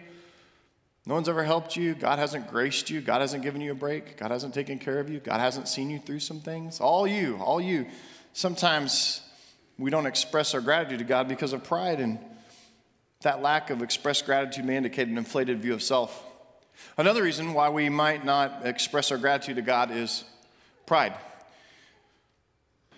No 1.08 1.14
one's 1.16 1.30
ever 1.30 1.44
helped 1.44 1.76
you. 1.76 1.96
God 1.96 2.20
hasn't 2.20 2.50
graced 2.50 2.90
you. 2.90 3.00
God 3.00 3.22
hasn't 3.22 3.44
given 3.44 3.62
you 3.62 3.72
a 3.72 3.76
break. 3.76 4.18
God 4.18 4.32
hasn't 4.32 4.54
taken 4.54 4.80
care 4.80 5.00
of 5.00 5.10
you. 5.10 5.20
God 5.20 5.40
hasn't 5.40 5.68
seen 5.68 5.90
you 5.90 6.00
through 6.00 6.20
some 6.20 6.40
things. 6.40 6.80
All 6.80 7.08
you, 7.08 7.38
all 7.38 7.62
you. 7.62 7.88
Sometimes 8.34 9.22
we 9.78 9.92
don't 9.92 10.06
express 10.06 10.54
our 10.54 10.62
gratitude 10.62 11.00
to 11.00 11.06
God 11.06 11.28
because 11.28 11.54
of 11.54 11.64
pride, 11.64 12.00
and 12.00 12.18
that 13.26 13.42
lack 13.42 13.72
of 13.72 13.82
expressed 13.82 14.28
gratitude 14.28 14.64
may 14.66 14.78
indicate 14.78 15.08
an 15.08 15.18
inflated 15.18 15.60
view 15.60 15.74
of 15.74 15.82
self. 15.82 16.24
Another 16.96 17.24
reason 17.24 17.56
why 17.56 17.70
we 17.70 17.90
might 17.90 18.24
not 18.24 18.68
express 18.68 19.12
our 19.12 19.18
gratitude 19.18 19.56
to 19.56 19.64
God 19.64 19.90
is 19.90 20.24
pride. 20.86 21.16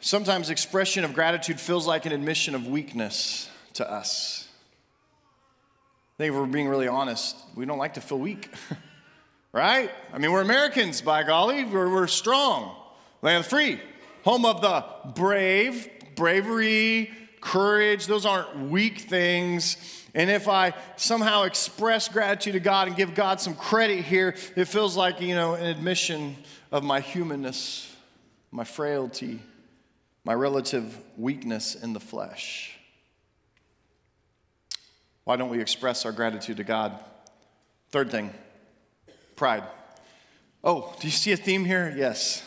Sometimes 0.02 0.50
expression 0.50 1.06
of 1.06 1.14
gratitude 1.14 1.62
feels 1.62 1.88
like 1.88 2.06
an 2.06 2.12
admission 2.12 2.56
of 2.56 2.68
weakness 2.68 3.50
to 3.76 3.90
us. 3.90 4.50
I 6.16 6.24
think 6.24 6.34
if 6.34 6.38
we're 6.38 6.46
being 6.46 6.68
really 6.68 6.90
honest, 6.90 7.38
we 7.56 7.66
don't 7.66 7.78
like 7.78 7.94
to 7.94 8.02
feel 8.02 8.20
weak, 8.20 8.54
right? 9.54 9.90
I 10.12 10.18
mean, 10.18 10.34
we're 10.34 10.42
Americans, 10.42 11.02
by 11.02 11.24
golly, 11.24 11.64
we're, 11.64 11.90
we're 11.90 12.08
strong, 12.08 12.76
land 13.22 13.46
free, 13.46 13.80
home 14.24 14.46
of 14.46 14.60
the 14.60 14.84
brave, 15.16 15.88
bravery, 16.18 17.12
courage. 17.48 18.08
Those 18.08 18.26
aren't 18.26 18.70
weak 18.70 19.00
things. 19.00 19.78
And 20.14 20.30
if 20.30 20.48
I 20.50 20.74
somehow 20.98 21.44
express 21.44 22.10
gratitude 22.10 22.54
to 22.54 22.60
God 22.60 22.88
and 22.88 22.98
give 22.98 23.16
God 23.16 23.40
some 23.40 23.56
credit 23.56 24.04
here, 24.04 24.36
it 24.56 24.66
feels 24.66 24.98
like, 24.98 25.22
you 25.22 25.34
know, 25.34 25.54
an 25.54 25.66
admission 25.66 26.36
of 26.72 26.84
my 26.84 27.00
humanness, 27.00 27.96
my 28.52 28.66
frailty, 28.66 29.40
my 30.26 30.34
relative 30.34 30.98
weakness 31.16 31.76
in 31.76 31.94
the 31.94 32.00
flesh. 32.00 32.78
Why 35.24 35.38
don't 35.38 35.50
we 35.50 35.62
express 35.62 36.06
our 36.06 36.12
gratitude 36.12 36.58
to 36.58 36.64
God? 36.66 37.00
Third 37.92 38.12
thing, 38.12 38.34
pride. 39.38 39.64
Oh, 40.64 40.94
do 41.00 41.08
you 41.08 41.12
see 41.12 41.32
a 41.32 41.38
theme 41.38 41.64
here? 41.64 41.94
Yes. 41.96 42.44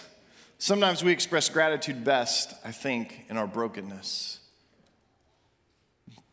Sometimes 0.59 1.03
we 1.03 1.13
express 1.13 1.49
gratitude 1.49 2.05
best, 2.05 2.53
I 2.63 2.73
think, 2.73 3.25
in 3.31 3.39
our 3.39 3.47
brokenness. 3.47 4.40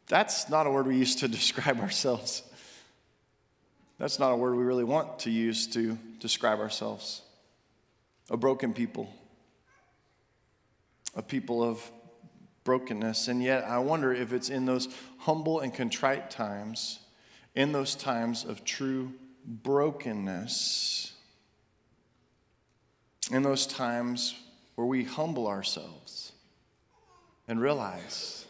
That's 0.08 0.50
not 0.50 0.68
a 0.68 0.70
word 0.70 0.88
we 0.88 0.98
use 0.98 1.16
to 1.18 1.28
describe 1.28 1.80
ourselves. 1.80 2.44
That's 3.98 4.20
not 4.20 4.32
a 4.32 4.36
word 4.36 4.56
we 4.56 4.64
really 4.64 4.84
want 4.84 5.20
to 5.20 5.32
use 5.32 5.68
to 5.68 5.98
describe 6.20 6.60
ourselves. 6.60 7.22
A 8.30 8.38
broken 8.38 8.74
people, 8.74 9.10
a 11.16 11.22
people 11.22 11.64
of 11.64 11.82
brokenness. 12.64 13.28
And 13.30 13.42
yet, 13.42 13.64
I 13.64 13.80
wonder 13.80 14.14
if 14.14 14.34
it's 14.34 14.50
in 14.50 14.66
those 14.66 14.90
humble 15.20 15.62
and 15.62 15.74
contrite 15.74 16.30
times, 16.30 17.00
in 17.56 17.72
those 17.72 17.96
times 17.96 18.44
of 18.44 18.66
true 18.66 19.14
brokenness, 19.46 21.14
in 23.32 23.42
those 23.42 23.66
times 23.66 24.36
where 24.76 24.86
we 24.86 25.06
humble 25.06 25.48
ourselves 25.48 26.34
and 27.48 27.62
realize 27.62 28.47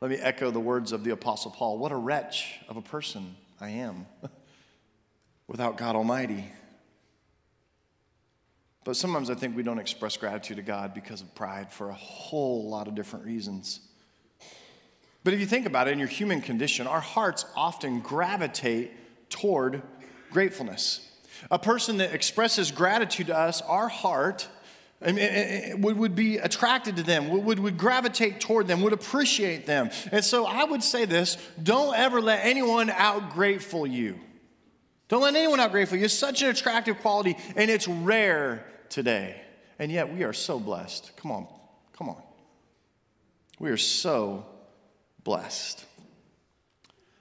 let 0.00 0.10
me 0.10 0.16
echo 0.16 0.50
the 0.50 0.60
words 0.60 0.92
of 0.92 1.04
the 1.04 1.10
Apostle 1.10 1.50
Paul 1.50 1.78
What 1.78 1.92
a 1.92 1.96
wretch 1.96 2.60
of 2.68 2.76
a 2.76 2.82
person 2.82 3.36
I 3.60 3.70
am 3.70 4.06
without 5.46 5.76
God 5.76 5.96
Almighty. 5.96 6.44
But 8.82 8.96
sometimes 8.96 9.28
I 9.28 9.34
think 9.34 9.54
we 9.54 9.62
don't 9.62 9.78
express 9.78 10.16
gratitude 10.16 10.56
to 10.56 10.62
God 10.62 10.94
because 10.94 11.20
of 11.20 11.34
pride 11.34 11.70
for 11.70 11.90
a 11.90 11.94
whole 11.94 12.68
lot 12.68 12.88
of 12.88 12.94
different 12.94 13.26
reasons. 13.26 13.80
But 15.22 15.34
if 15.34 15.40
you 15.40 15.44
think 15.44 15.66
about 15.66 15.86
it, 15.86 15.92
in 15.92 15.98
your 15.98 16.08
human 16.08 16.40
condition, 16.40 16.86
our 16.86 17.00
hearts 17.00 17.44
often 17.54 18.00
gravitate 18.00 18.92
toward 19.28 19.82
gratefulness. 20.30 21.06
A 21.50 21.58
person 21.58 21.98
that 21.98 22.14
expresses 22.14 22.70
gratitude 22.70 23.26
to 23.26 23.36
us, 23.36 23.60
our 23.62 23.88
heart 23.88 24.48
would, 25.00 25.96
would 25.96 26.14
be 26.14 26.38
attracted 26.38 26.96
to 26.96 27.02
them, 27.02 27.28
would, 27.44 27.58
would 27.58 27.78
gravitate 27.78 28.40
toward 28.40 28.68
them, 28.68 28.82
would 28.82 28.92
appreciate 28.92 29.66
them. 29.66 29.90
And 30.12 30.24
so 30.24 30.44
I 30.44 30.64
would 30.64 30.82
say 30.82 31.04
this 31.04 31.38
don't 31.62 31.94
ever 31.94 32.20
let 32.20 32.44
anyone 32.44 32.88
outgrateful 32.88 33.90
you. 33.90 34.18
Don't 35.08 35.22
let 35.22 35.34
anyone 35.34 35.58
outgrateful 35.58 35.98
you. 35.98 36.04
It's 36.04 36.14
such 36.14 36.42
an 36.42 36.50
attractive 36.50 36.98
quality, 37.00 37.36
and 37.56 37.70
it's 37.70 37.88
rare 37.88 38.64
today. 38.88 39.40
And 39.78 39.90
yet 39.90 40.12
we 40.12 40.22
are 40.24 40.34
so 40.34 40.60
blessed. 40.60 41.16
Come 41.16 41.32
on, 41.32 41.46
come 41.96 42.10
on. 42.10 42.22
We 43.58 43.70
are 43.70 43.78
so 43.78 44.46
blessed. 45.24 45.84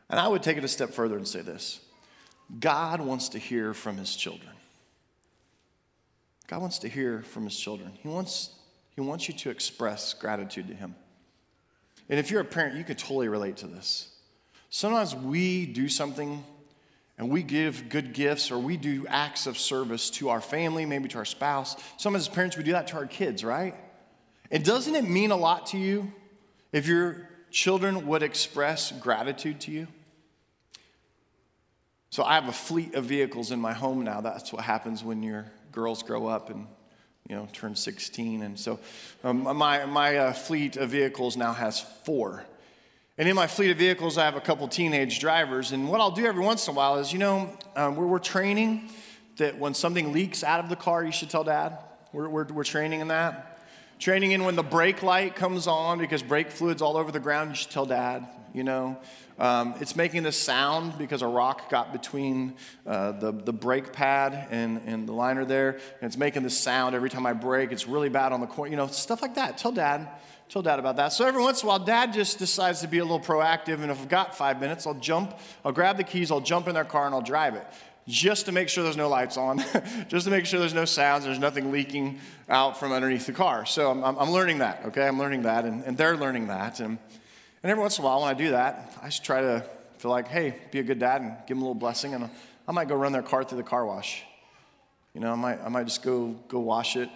And 0.10 0.20
I 0.20 0.28
would 0.28 0.44
take 0.44 0.58
it 0.58 0.64
a 0.64 0.68
step 0.68 0.92
further 0.92 1.16
and 1.16 1.28
say 1.28 1.42
this 1.42 1.80
God 2.60 3.00
wants 3.00 3.30
to 3.30 3.40
hear 3.40 3.74
from 3.74 3.98
his 3.98 4.16
children. 4.16 4.49
God 6.50 6.62
wants 6.62 6.79
to 6.79 6.88
hear 6.88 7.22
from 7.22 7.44
his 7.44 7.58
children. 7.58 7.91
He 8.01 8.08
wants, 8.08 8.50
he 8.96 9.01
wants 9.01 9.27
you 9.27 9.36
to 9.36 9.51
express 9.51 10.15
gratitude 10.15 10.68
to 10.70 10.74
him. 10.74 10.96
And 12.10 12.20
if 12.20 12.32
you're 12.32 12.41
a 12.41 12.46
parent, 12.46 12.75
you 12.75 12.84
can 12.84 12.96
totally 12.96 13.27
relate 13.27 13.58
to 13.58 13.68
this. 13.68 14.10
Sometimes 14.72 15.15
we 15.15 15.68
do 15.68 15.88
something 15.88 16.44
and 17.20 17.29
we 17.29 17.44
give 17.44 17.89
good 17.89 18.13
gifts 18.13 18.50
or 18.50 18.58
we 18.58 18.77
do 18.77 19.06
acts 19.08 19.46
of 19.46 19.60
service 19.60 20.10
to 20.12 20.29
our 20.29 20.41
family, 20.41 20.88
maybe 20.88 21.08
to 21.10 21.20
our 21.20 21.25
spouse. 21.25 21.75
Sometimes 21.98 22.27
as 22.27 22.34
parents, 22.34 22.58
we 22.58 22.63
do 22.63 22.72
that 22.72 22.88
to 22.88 22.96
our 22.96 23.06
kids, 23.06 23.44
right? 23.44 23.75
And 24.50 24.65
doesn't 24.65 24.96
it 24.96 25.08
mean 25.08 25.29
a 25.29 25.38
lot 25.38 25.68
to 25.68 25.77
you 25.77 26.12
if 26.72 26.88
your 26.88 27.29
children 27.51 28.08
would 28.08 28.24
express 28.24 28.91
gratitude 28.91 29.60
to 29.62 29.72
you? 29.72 29.88
So 32.10 32.24
I 32.24 32.34
have 32.34 32.48
a 32.48 32.53
fleet 32.53 32.96
of 32.96 33.06
vehicles 33.06 33.51
in 33.51 33.60
my 33.60 33.74
home 33.74 34.03
now. 34.03 34.22
That's 34.22 34.51
what 34.51 34.63
happens 34.63 35.03
when 35.03 35.22
your 35.22 35.46
girls 35.72 36.04
grow 36.04 36.28
up 36.28 36.50
and 36.50 36.68
you 37.28 37.36
know 37.36 37.48
turn 37.54 37.76
16. 37.76 38.42
And 38.42 38.60
so 38.60 38.80
um, 39.24 39.44
my, 39.58 39.86
my 39.86 40.18
uh, 40.18 40.34
fleet 40.34 40.78
of 40.78 40.90
vehicles 40.90 41.38
now 41.38 41.54
has 41.54 41.80
four. 41.80 42.46
And 43.18 43.28
in 43.28 43.36
my 43.36 43.48
fleet 43.48 43.72
of 43.72 43.78
vehicles, 43.78 44.18
I 44.18 44.24
have 44.24 44.38
a 44.38 44.42
couple 44.42 44.68
teenage 44.70 45.20
drivers. 45.20 45.74
And 45.74 45.90
what 45.90 46.00
I'll 46.00 46.12
do 46.12 46.26
every 46.26 46.44
once 46.44 46.68
in 46.68 46.74
a 46.74 46.78
while 46.78 47.00
is, 47.00 47.12
you 47.12 47.20
know, 47.20 47.54
um, 47.76 47.98
we're, 47.98 48.08
we're 48.08 48.20
training 48.20 48.90
that 49.36 49.58
when 49.58 49.74
something 49.74 50.14
leaks 50.14 50.42
out 50.42 50.62
of 50.62 50.70
the 50.70 50.78
car, 50.78 51.04
you 51.04 51.12
should 51.12 51.30
tell 51.30 51.44
dad. 51.44 51.78
We're, 52.14 52.30
we're, 52.30 52.46
we're 52.46 52.64
training 52.64 53.02
in 53.02 53.10
that. 53.10 53.59
Training 54.00 54.32
in 54.32 54.46
when 54.46 54.56
the 54.56 54.63
brake 54.63 55.03
light 55.03 55.36
comes 55.36 55.68
on 55.68 56.00
because 56.00 56.24
brake 56.24 56.51
fluid's 56.51 56.82
all 56.82 56.96
over 56.96 57.12
the 57.12 57.20
ground, 57.20 57.50
you 57.50 57.56
should 57.56 57.70
tell 57.70 57.86
dad, 57.86 58.25
you 58.53 58.63
know. 58.63 58.98
Um, 59.38 59.75
it's 59.82 59.94
making 59.94 60.24
this 60.24 60.38
sound 60.38 60.98
because 60.98 61.22
a 61.22 61.27
rock 61.27 61.70
got 61.70 61.91
between 61.91 62.56
uh, 62.88 63.12
the, 63.12 63.34
the 63.34 63.51
brake 63.51 63.91
pad 63.91 64.48
and, 64.51 64.82
and 64.86 65.06
the 65.06 65.12
liner 65.12 65.44
there, 65.44 65.72
and 65.72 66.03
it's 66.08 66.15
making 66.15 66.44
this 66.44 66.58
sound 66.58 66.96
every 66.96 67.10
time 67.10 67.25
I 67.25 67.34
brake. 67.34 67.74
It's 67.74 67.88
really 67.88 68.08
bad 68.08 68.32
on 68.32 68.39
the 68.39 68.48
corner, 68.48 68.72
you 68.72 68.77
know, 68.77 68.88
stuff 68.88 69.22
like 69.22 69.36
that. 69.36 69.58
Tell 69.58 69.74
dad, 69.74 70.08
tell 70.48 70.62
dad 70.62 70.79
about 70.79 70.96
that. 70.96 71.10
So 71.10 71.25
every 71.25 71.41
once 71.41 71.62
in 71.62 71.68
a 71.68 71.70
while, 71.70 71.79
dad 71.79 72.13
just 72.13 72.39
decides 72.39 72.79
to 72.82 72.88
be 72.88 73.00
a 73.00 73.03
little 73.03 73.20
proactive, 73.20 73.82
and 73.82 73.91
if 73.91 74.00
I've 74.00 74.08
got 74.08 74.38
five 74.38 74.62
minutes, 74.62 74.88
I'll 74.88 74.94
jump, 74.94 75.38
I'll 75.65 75.74
grab 75.74 75.98
the 75.98 76.06
keys, 76.06 76.32
I'll 76.32 76.39
jump 76.39 76.70
in 76.70 76.74
their 76.74 76.86
car, 76.86 77.06
and 77.06 77.13
I'll 77.13 77.22
drive 77.22 77.56
it 77.56 77.68
just 78.10 78.48
to 78.48 78.51
make 78.51 78.68
sure 78.68 78.84
there's 78.84 78.98
no 78.98 79.08
lights 79.08 79.38
on, 79.38 79.63
just 80.10 80.25
to 80.25 80.32
make 80.32 80.46
sure 80.46 80.60
there's 80.60 80.74
no 80.74 80.86
sounds, 80.86 81.24
there's 81.24 81.39
nothing 81.39 81.72
leaking 81.72 82.20
out 82.50 82.78
from 82.78 82.92
underneath 82.92 83.25
the 83.25 83.32
car. 83.32 83.66
So 83.66 83.92
I'm, 83.92 84.04
I'm 84.04 84.32
learning 84.32 84.58
that, 84.58 84.88
okay? 84.88 85.08
I'm 85.08 85.20
learning 85.20 85.44
that, 85.44 85.63
and, 85.63 85.84
and 85.84 85.96
they're 85.96 86.18
learning 86.18 86.48
that. 86.48 86.80
And 86.82 86.98
and 87.62 87.72
every 87.72 87.82
once 87.82 87.98
in 87.98 88.06
a 88.06 88.08
while, 88.08 88.22
when 88.22 88.30
I 88.30 88.34
do 88.34 88.51
that, 88.51 88.98
I 89.01 89.08
just 89.08 89.25
try 89.25 89.42
to 89.42 89.66
feel 89.98 90.12
like, 90.12 90.30
hey, 90.30 90.56
be 90.72 90.80
a 90.80 90.84
good 90.84 91.00
dad 91.00 91.22
and 91.22 91.36
give 91.46 91.58
them 91.58 91.60
a 91.60 91.62
little 91.62 91.75
blessing. 91.75 92.13
And 92.13 92.30
I 92.68 92.72
might 92.72 92.88
go 92.88 92.96
run 92.96 93.12
their 93.12 93.22
car 93.22 93.44
through 93.44 93.58
the 93.58 93.63
car 93.63 93.86
wash. 93.86 94.24
You 95.13 95.20
know, 95.20 95.34
I 95.34 95.36
might, 95.36 95.60
I 95.62 95.70
might 95.70 95.84
just 95.84 96.01
go, 96.01 96.36
go 96.48 96.60
wash 96.60 96.96
it. 96.96 97.10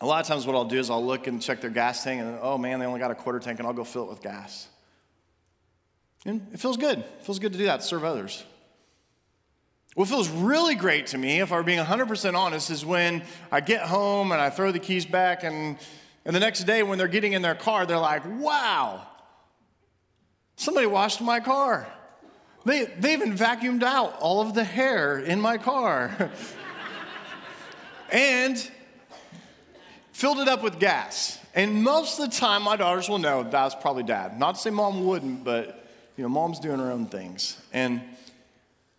A 0.00 0.06
lot 0.06 0.22
of 0.22 0.26
times, 0.26 0.46
what 0.46 0.56
I'll 0.56 0.64
do 0.64 0.78
is 0.78 0.88
I'll 0.88 1.04
look 1.04 1.26
and 1.26 1.42
check 1.42 1.60
their 1.60 1.68
gas 1.68 2.02
tank, 2.02 2.22
and 2.22 2.38
oh 2.40 2.56
man, 2.56 2.80
they 2.80 2.86
only 2.86 3.00
got 3.00 3.10
a 3.10 3.14
quarter 3.14 3.38
tank, 3.38 3.58
and 3.58 3.68
I'll 3.68 3.74
go 3.74 3.84
fill 3.84 4.04
it 4.04 4.08
with 4.08 4.22
gas. 4.22 4.66
And 6.24 6.46
it 6.54 6.60
feels 6.60 6.78
good. 6.78 7.00
It 7.00 7.22
feels 7.22 7.38
good 7.38 7.52
to 7.52 7.58
do 7.58 7.66
that, 7.66 7.82
serve 7.82 8.04
others. 8.04 8.42
What 9.94 10.08
feels 10.08 10.28
really 10.28 10.74
great 10.74 11.08
to 11.08 11.18
me, 11.18 11.40
if 11.40 11.52
I 11.52 11.56
were 11.56 11.62
being 11.62 11.84
100% 11.84 12.34
honest, 12.34 12.70
is 12.70 12.84
when 12.84 13.22
I 13.50 13.60
get 13.60 13.82
home 13.82 14.32
and 14.32 14.40
I 14.40 14.50
throw 14.50 14.70
the 14.72 14.78
keys 14.78 15.04
back, 15.04 15.42
and, 15.42 15.78
and 16.24 16.34
the 16.34 16.40
next 16.40 16.64
day 16.64 16.82
when 16.82 16.96
they're 16.96 17.08
getting 17.08 17.32
in 17.32 17.42
their 17.42 17.54
car, 17.54 17.86
they're 17.86 17.98
like, 17.98 18.22
wow, 18.38 19.06
Somebody 20.60 20.86
washed 20.86 21.22
my 21.22 21.40
car. 21.40 21.86
They, 22.66 22.84
they 22.84 23.14
even 23.14 23.34
vacuumed 23.34 23.82
out 23.82 24.18
all 24.20 24.42
of 24.42 24.52
the 24.52 24.62
hair 24.62 25.18
in 25.18 25.40
my 25.40 25.56
car 25.56 26.30
and 28.12 28.70
filled 30.12 30.38
it 30.38 30.48
up 30.48 30.62
with 30.62 30.78
gas. 30.78 31.38
And 31.54 31.82
most 31.82 32.20
of 32.20 32.30
the 32.30 32.36
time, 32.36 32.62
my 32.62 32.76
daughters 32.76 33.08
will 33.08 33.16
know 33.16 33.42
that 33.42 33.52
was 33.54 33.74
probably 33.74 34.02
dad. 34.02 34.38
Not 34.38 34.56
to 34.56 34.60
say 34.60 34.68
mom 34.68 35.06
wouldn't, 35.06 35.44
but 35.44 35.82
you 36.18 36.24
know, 36.24 36.28
mom's 36.28 36.60
doing 36.60 36.78
her 36.78 36.90
own 36.90 37.06
things. 37.06 37.56
And 37.72 38.02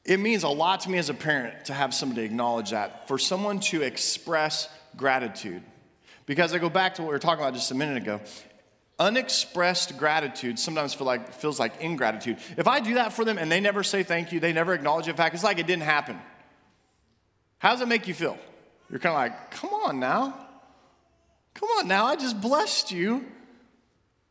it 0.03 0.19
means 0.19 0.43
a 0.43 0.49
lot 0.49 0.81
to 0.81 0.89
me 0.89 0.97
as 0.97 1.09
a 1.09 1.13
parent 1.13 1.65
to 1.65 1.73
have 1.73 1.93
somebody 1.93 2.23
acknowledge 2.23 2.71
that, 2.71 3.07
for 3.07 3.17
someone 3.19 3.59
to 3.59 3.81
express 3.81 4.67
gratitude. 4.95 5.61
Because 6.25 6.53
I 6.53 6.59
go 6.59 6.69
back 6.69 6.95
to 6.95 7.01
what 7.01 7.09
we 7.09 7.13
were 7.13 7.19
talking 7.19 7.43
about 7.43 7.53
just 7.53 7.71
a 7.71 7.75
minute 7.75 7.97
ago. 7.97 8.21
Unexpressed 8.99 9.97
gratitude 9.97 10.59
sometimes 10.59 10.93
feel 10.93 11.07
like, 11.07 11.33
feels 11.33 11.59
like 11.59 11.81
ingratitude. 11.81 12.37
If 12.57 12.67
I 12.67 12.79
do 12.79 12.95
that 12.95 13.13
for 13.13 13.25
them 13.25 13.37
and 13.37 13.51
they 13.51 13.59
never 13.59 13.83
say 13.83 14.03
thank 14.03 14.31
you, 14.31 14.39
they 14.39 14.53
never 14.53 14.73
acknowledge 14.73 15.07
it, 15.07 15.11
in 15.11 15.17
fact, 15.17 15.35
it's 15.35 15.43
like 15.43 15.59
it 15.59 15.67
didn't 15.67 15.83
happen. 15.83 16.19
How 17.57 17.71
does 17.71 17.81
it 17.81 17.87
make 17.87 18.07
you 18.07 18.13
feel? 18.13 18.37
You're 18.89 18.99
kind 18.99 19.13
of 19.13 19.21
like, 19.21 19.51
come 19.51 19.71
on 19.71 19.99
now. 19.99 20.47
Come 21.53 21.69
on 21.79 21.87
now, 21.87 22.05
I 22.05 22.15
just 22.15 22.39
blessed 22.39 22.91
you. 22.91 23.25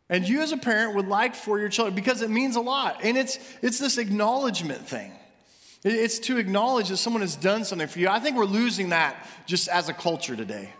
And 0.08 0.28
you 0.28 0.40
as 0.40 0.50
a 0.50 0.56
parent 0.56 0.96
would 0.96 1.06
like 1.06 1.36
for 1.36 1.60
your 1.60 1.68
children, 1.68 1.94
because 1.94 2.22
it 2.22 2.30
means 2.30 2.56
a 2.56 2.60
lot. 2.60 3.00
And 3.04 3.16
it's, 3.16 3.38
it's 3.62 3.78
this 3.78 3.98
acknowledgement 3.98 4.88
thing. 4.88 5.12
It's 5.82 6.18
to 6.20 6.36
acknowledge 6.36 6.90
that 6.90 6.98
someone 6.98 7.22
has 7.22 7.36
done 7.36 7.64
something 7.64 7.88
for 7.88 8.00
you. 8.00 8.08
I 8.08 8.20
think 8.20 8.36
we're 8.36 8.44
losing 8.44 8.90
that 8.90 9.26
just 9.46 9.68
as 9.68 9.88
a 9.88 9.94
culture 9.94 10.36
today. 10.36 10.72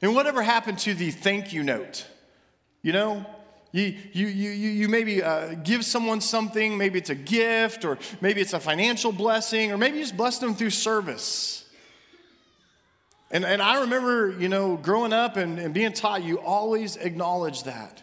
And 0.00 0.14
whatever 0.14 0.42
happened 0.42 0.78
to 0.80 0.94
the 0.94 1.10
thank 1.10 1.52
you 1.52 1.62
note? 1.62 2.06
You 2.82 2.92
know, 2.92 3.26
you, 3.72 3.94
you, 4.12 4.26
you, 4.28 4.50
you 4.50 4.88
maybe 4.88 5.22
uh, 5.22 5.54
give 5.54 5.84
someone 5.84 6.22
something, 6.22 6.78
maybe 6.78 6.98
it's 6.98 7.10
a 7.10 7.14
gift, 7.14 7.84
or 7.84 7.98
maybe 8.20 8.40
it's 8.40 8.54
a 8.54 8.60
financial 8.60 9.12
blessing, 9.12 9.72
or 9.72 9.76
maybe 9.76 9.98
you 9.98 10.04
just 10.04 10.16
bless 10.16 10.38
them 10.38 10.54
through 10.54 10.70
service. 10.70 11.66
And, 13.30 13.44
and 13.44 13.60
I 13.60 13.82
remember, 13.82 14.34
you 14.38 14.48
know, 14.48 14.76
growing 14.76 15.12
up 15.12 15.36
and, 15.36 15.58
and 15.58 15.74
being 15.74 15.92
taught, 15.92 16.22
you 16.22 16.40
always 16.40 16.96
acknowledge 16.96 17.64
that. 17.64 18.02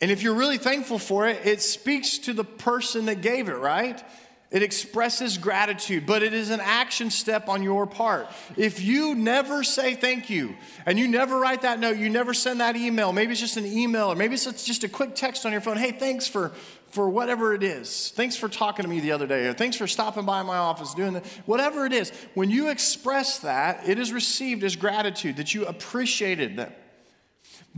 And 0.00 0.10
if 0.10 0.22
you're 0.22 0.34
really 0.34 0.58
thankful 0.58 0.98
for 0.98 1.28
it, 1.28 1.44
it 1.44 1.60
speaks 1.60 2.18
to 2.18 2.32
the 2.32 2.44
person 2.44 3.06
that 3.06 3.20
gave 3.20 3.48
it, 3.48 3.56
right? 3.56 4.02
It 4.50 4.62
expresses 4.62 5.36
gratitude, 5.36 6.06
but 6.06 6.22
it 6.22 6.32
is 6.32 6.48
an 6.48 6.60
action 6.60 7.10
step 7.10 7.50
on 7.50 7.62
your 7.62 7.86
part. 7.86 8.28
If 8.56 8.80
you 8.80 9.14
never 9.14 9.62
say 9.62 9.94
thank 9.94 10.30
you 10.30 10.56
and 10.86 10.98
you 10.98 11.06
never 11.06 11.38
write 11.38 11.62
that 11.62 11.78
note, 11.78 11.98
you 11.98 12.08
never 12.08 12.32
send 12.32 12.60
that 12.60 12.74
email, 12.74 13.12
maybe 13.12 13.32
it's 13.32 13.40
just 13.40 13.58
an 13.58 13.66
email 13.66 14.10
or 14.10 14.16
maybe 14.16 14.34
it's 14.34 14.64
just 14.64 14.84
a 14.84 14.88
quick 14.88 15.14
text 15.14 15.44
on 15.44 15.52
your 15.52 15.60
phone 15.60 15.76
hey, 15.76 15.92
thanks 15.92 16.26
for, 16.26 16.52
for 16.86 17.10
whatever 17.10 17.52
it 17.52 17.62
is. 17.62 18.10
Thanks 18.16 18.36
for 18.36 18.48
talking 18.48 18.84
to 18.84 18.88
me 18.88 19.00
the 19.00 19.12
other 19.12 19.26
day, 19.26 19.46
or 19.48 19.52
thanks 19.52 19.76
for 19.76 19.86
stopping 19.86 20.24
by 20.24 20.42
my 20.42 20.56
office, 20.56 20.94
doing 20.94 21.12
that. 21.12 21.26
Whatever 21.44 21.84
it 21.84 21.92
is, 21.92 22.10
when 22.32 22.48
you 22.48 22.68
express 22.68 23.40
that, 23.40 23.86
it 23.86 23.98
is 23.98 24.14
received 24.14 24.64
as 24.64 24.76
gratitude 24.76 25.36
that 25.36 25.52
you 25.52 25.66
appreciated 25.66 26.56
them. 26.56 26.72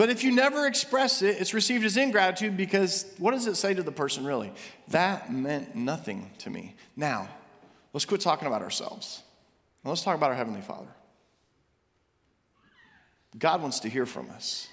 But 0.00 0.08
if 0.08 0.24
you 0.24 0.32
never 0.32 0.66
express 0.66 1.20
it, 1.20 1.42
it's 1.42 1.52
received 1.52 1.84
as 1.84 1.98
ingratitude 1.98 2.56
because 2.56 3.04
what 3.18 3.32
does 3.32 3.46
it 3.46 3.56
say 3.56 3.74
to 3.74 3.82
the 3.82 3.92
person 3.92 4.24
really? 4.24 4.50
That 4.88 5.30
meant 5.30 5.74
nothing 5.76 6.30
to 6.38 6.48
me. 6.48 6.74
Now, 6.96 7.28
let's 7.92 8.06
quit 8.06 8.22
talking 8.22 8.48
about 8.48 8.62
ourselves. 8.62 9.22
let's 9.84 10.00
talk 10.00 10.16
about 10.16 10.30
our 10.30 10.36
Heavenly 10.36 10.62
Father. 10.62 10.88
God 13.38 13.60
wants 13.60 13.80
to 13.80 13.90
hear 13.90 14.06
from 14.06 14.30
us. 14.30 14.68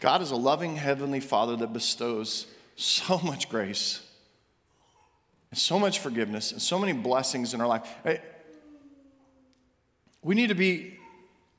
God 0.00 0.22
is 0.22 0.32
a 0.32 0.36
loving 0.36 0.74
Heavenly 0.74 1.20
Father 1.20 1.54
that 1.54 1.72
bestows 1.72 2.48
so 2.74 3.18
much 3.18 3.48
grace 3.48 4.04
and 5.52 5.58
so 5.60 5.78
much 5.78 6.00
forgiveness 6.00 6.50
and 6.50 6.60
so 6.60 6.80
many 6.80 6.94
blessings 6.94 7.54
in 7.54 7.60
our 7.60 7.68
life. 7.68 7.88
We 10.20 10.34
need 10.34 10.48
to 10.48 10.56
be 10.56 10.98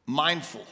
mindful. 0.05 0.65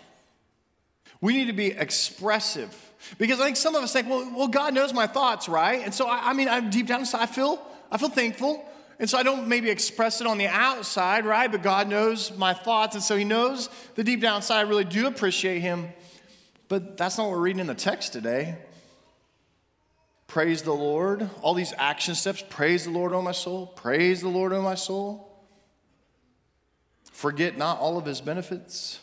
We 1.21 1.33
need 1.33 1.45
to 1.45 1.53
be 1.53 1.67
expressive. 1.67 2.73
Because 3.17 3.39
I 3.39 3.45
think 3.45 3.57
some 3.57 3.75
of 3.75 3.83
us 3.83 3.93
think, 3.93 4.09
well, 4.09 4.29
well 4.35 4.47
God 4.47 4.73
knows 4.73 4.93
my 4.93 5.07
thoughts, 5.07 5.49
right? 5.49 5.81
And 5.83 5.93
so, 5.93 6.07
I, 6.07 6.29
I 6.29 6.33
mean, 6.33 6.47
I'm 6.47 6.69
deep 6.69 6.87
down 6.87 7.01
inside, 7.01 7.21
I 7.21 7.25
feel, 7.25 7.61
I 7.91 7.97
feel 7.97 8.09
thankful. 8.09 8.65
And 8.99 9.09
so 9.09 9.17
I 9.17 9.23
don't 9.23 9.47
maybe 9.47 9.69
express 9.69 10.19
it 10.19 10.27
on 10.27 10.37
the 10.37 10.47
outside, 10.47 11.25
right? 11.25 11.49
But 11.49 11.63
God 11.63 11.87
knows 11.87 12.35
my 12.37 12.53
thoughts. 12.53 12.95
And 12.95 13.03
so 13.03 13.15
He 13.15 13.23
knows 13.23 13.69
the 13.95 14.03
deep 14.03 14.21
down 14.21 14.37
inside, 14.37 14.59
I 14.59 14.69
really 14.69 14.83
do 14.83 15.07
appreciate 15.07 15.59
Him. 15.59 15.87
But 16.67 16.97
that's 16.97 17.17
not 17.17 17.25
what 17.25 17.31
we're 17.31 17.43
reading 17.43 17.61
in 17.61 17.67
the 17.67 17.75
text 17.75 18.13
today. 18.13 18.57
Praise 20.27 20.61
the 20.61 20.73
Lord. 20.73 21.27
All 21.41 21.55
these 21.55 21.73
action 21.77 22.13
steps. 22.13 22.43
Praise 22.49 22.83
the 22.83 22.91
Lord, 22.91 23.13
O 23.13 23.21
my 23.21 23.31
soul. 23.31 23.67
Praise 23.67 24.21
the 24.21 24.27
Lord, 24.27 24.53
O 24.53 24.61
my 24.61 24.75
soul. 24.75 25.25
Forget 27.11 27.57
not 27.57 27.79
all 27.79 27.97
of 27.97 28.05
his 28.05 28.21
benefits. 28.21 28.99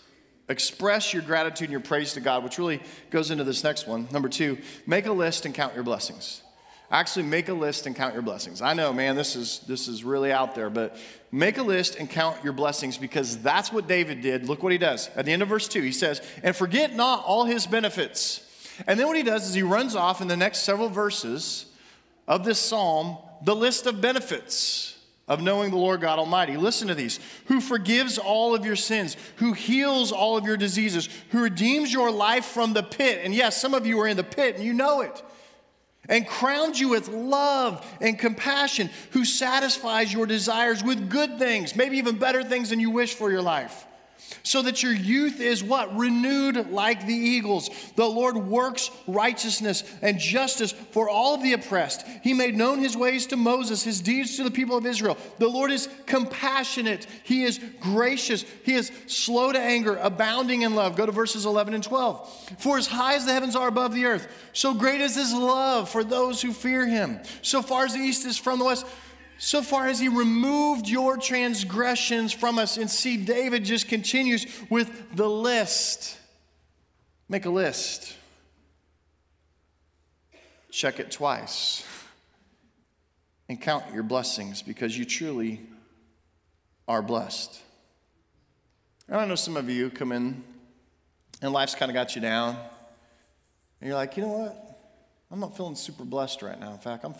Express 0.49 1.13
your 1.13 1.23
gratitude 1.23 1.67
and 1.67 1.73
your 1.73 1.81
praise 1.81 2.13
to 2.13 2.21
God, 2.21 2.45
which 2.45 2.59
really 2.59 2.81
goes 3.11 3.31
into 3.31 3.43
this 3.43 3.65
next 3.65 3.87
one. 3.87 4.07
Number 4.13 4.29
two, 4.29 4.59
make 4.87 5.07
a 5.07 5.13
list 5.13 5.45
and 5.45 5.55
count 5.55 5.75
your 5.75 5.83
blessings. 5.83 6.43
Actually, 6.89 7.25
make 7.25 7.49
a 7.49 7.55
list 7.55 7.87
and 7.87 7.97
count 7.97 8.15
your 8.15 8.23
blessings. 8.23 8.63
I 8.63 8.73
know, 8.73 8.93
man, 8.93 9.17
this 9.17 9.35
is, 9.35 9.59
this 9.67 9.89
is 9.89 10.05
really 10.05 10.31
out 10.31 10.55
there, 10.55 10.71
but 10.71 10.97
make 11.33 11.59
a 11.59 11.63
list 11.63 11.97
and 11.97 12.09
count 12.09 12.45
your 12.45 12.53
blessings 12.53 12.97
because 12.97 13.39
that's 13.39 13.73
what 13.73 13.89
David 13.89 14.21
did. 14.21 14.49
Look 14.49 14.63
what 14.63 14.71
he 14.71 14.79
does. 14.79 15.11
At 15.17 15.25
the 15.25 15.33
end 15.33 15.43
of 15.43 15.49
verse 15.49 15.67
2, 15.67 15.83
he 15.83 15.91
says, 15.91 16.23
And 16.45 16.55
forget 16.55 16.95
not 16.95 17.25
all 17.25 17.45
his 17.45 17.67
benefits. 17.67 18.41
And 18.87 19.01
then 19.01 19.09
what 19.09 19.17
he 19.17 19.25
does 19.25 19.49
is 19.49 19.55
he 19.55 19.65
runs 19.65 19.97
off 19.97 20.21
in 20.21 20.29
the 20.29 20.37
next 20.37 20.63
several 20.63 20.89
verses 20.89 21.67
of 22.29 22.45
this 22.45 22.61
psalm 22.61 23.17
the 23.43 23.57
list 23.57 23.87
of 23.87 24.01
benefits 24.01 24.96
of 25.29 25.43
knowing 25.43 25.71
the 25.71 25.77
Lord 25.77 26.01
God 26.01 26.19
Almighty. 26.19 26.57
Listen 26.57 26.89
to 26.89 26.95
these 26.95 27.19
who 27.47 27.61
forgives 27.61 28.19
all 28.19 28.55
of 28.55 28.65
your 28.65 28.77
sins, 28.77 29.17
who 29.37 29.53
heals 29.53 30.13
all 30.13 30.37
of 30.37 30.45
your 30.45 30.57
diseases, 30.57 31.09
who 31.31 31.43
redeems 31.43 31.93
your 31.93 32.11
life 32.11 32.45
from 32.45 32.73
the 32.73 32.83
pit. 32.83 33.21
And 33.25 33.35
yes, 33.35 33.61
some 33.61 33.75
of 33.75 33.87
you 33.87 34.01
are 34.01 34.07
in 34.07 34.17
the 34.17 34.25
pit 34.25 34.57
and 34.57 34.65
you 34.65 34.73
know 34.73 35.01
it 35.01 35.23
and 36.09 36.27
crowns 36.27 36.79
you 36.79 36.89
with 36.89 37.09
love 37.09 37.85
and 38.01 38.19
compassion, 38.19 38.91
who 39.11 39.25
satisfies 39.25 40.13
your 40.13 40.27
desires 40.27 40.85
with 40.85 41.11
good 41.11 41.39
things, 41.39 41.75
maybe 41.75 41.99
even 41.99 42.17
better 42.17 42.45
things 42.45 42.71
than 42.71 42.81
you 42.81 42.91
wish 42.91 43.15
for 43.15 43.31
your 43.31 43.43
life 43.43 43.86
so 44.43 44.63
that 44.63 44.83
your 44.83 44.93
youth 44.93 45.41
is 45.41 45.63
what? 45.63 45.97
Renewed 45.97 46.71
like 46.71 47.07
the 47.07 47.15
eagles. 47.15 47.71
The 47.97 48.07
Lord 48.07 48.37
works 48.37 48.91
righteousness 49.07 49.83
and 50.03 50.19
justice 50.19 50.73
for 50.73 51.09
all 51.09 51.35
of 51.35 51.43
the 51.43 51.53
oppressed. 51.53 52.07
He 52.23 52.35
made 52.35 52.57
known 52.57 52.79
his 52.79 52.97
ways 52.97 53.27
to 53.27 53.37
Moses, 53.37 53.83
his 53.83 54.01
deeds 54.01 54.37
to 54.37 54.45
the 54.45 54.51
people 54.51 54.77
of 54.77 54.87
Israel. 54.87 55.19
The 55.39 55.49
Lord 55.49 55.71
is 55.71 55.89
compassionate, 56.07 57.07
he 57.23 57.45
is 57.45 57.61
gracious, 57.81 58.45
he 58.65 58.75
is 58.75 58.93
slow 59.07 59.53
to 59.53 59.61
anger, 59.61 59.97
abounding 59.97 60.63
in 60.63 60.75
love. 60.75 60.97
Go 60.97 61.07
to 61.07 61.13
verses 61.13 61.45
11 61.45 61.75
and 61.75 61.83
12. 61.83 62.55
For 62.59 62.79
as 62.79 62.87
high 62.87 63.15
as 63.15 63.27
the 63.27 63.33
heavens 63.33 63.57
are 63.57 63.69
above 63.69 63.95
the 63.95 64.07
earth, 64.07 64.29
so 64.53 64.75
great 64.75 65.01
is 65.01 65.17
his 65.17 65.35
love 65.35 65.89
for 65.89 66.05
those 66.05 66.41
who 66.41 66.53
fear 66.53 66.87
him. 66.87 67.21
So 67.43 67.63
far 67.63 67.85
as 67.85 67.95
the 67.95 68.01
east 68.01 68.27
is 68.27 68.39
from 68.39 68.59
the 68.59 68.65
west, 68.65 68.87
so 69.39 69.63
far 69.63 69.87
as 69.87 70.01
he 70.01 70.09
removed 70.09 70.89
your 70.89 71.17
transgressions 71.17 72.33
from 72.33 72.59
us. 72.59 72.77
And 72.77 72.91
see, 72.91 73.17
David 73.17 73.65
just 73.65 73.89
continues 73.89 74.47
with 74.71 75.17
the 75.17 75.29
list. 75.29 76.17
Make 77.29 77.45
a 77.45 77.51
list. 77.51 78.15
Check 80.71 81.01
it 81.01 81.11
twice. 81.11 81.85
And 83.49 83.61
count 83.61 83.85
your 83.95 84.03
blessings 84.03 84.63
because 84.63 84.97
you 84.97 85.05
truly 85.05 85.61
are 86.89 87.03
blessed. 87.03 87.61
And 89.09 89.17
I 89.17 89.25
know 89.25 89.37
some 89.37 89.57
of 89.57 89.71
you 89.71 89.91
come 89.91 90.13
in 90.13 90.43
and 91.43 91.53
life's 91.53 91.75
kind 91.75 91.91
of 91.91 91.95
got 91.95 92.17
you 92.17 92.23
down. 92.23 92.57
And 93.81 93.89
you're 93.89 93.97
like, 93.97 94.17
you 94.17 94.23
know 94.23 94.31
what? 94.31 94.81
I'm 95.31 95.41
not 95.41 95.57
feeling 95.57 95.75
super 95.75 96.05
blessed 96.05 96.43
right 96.43 96.59
now. 96.59 96.73
In 96.73 96.79
fact, 96.79 97.05
I'm 97.05 97.15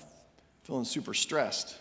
feeling 0.65 0.85
super 0.85 1.15
stressed. 1.15 1.77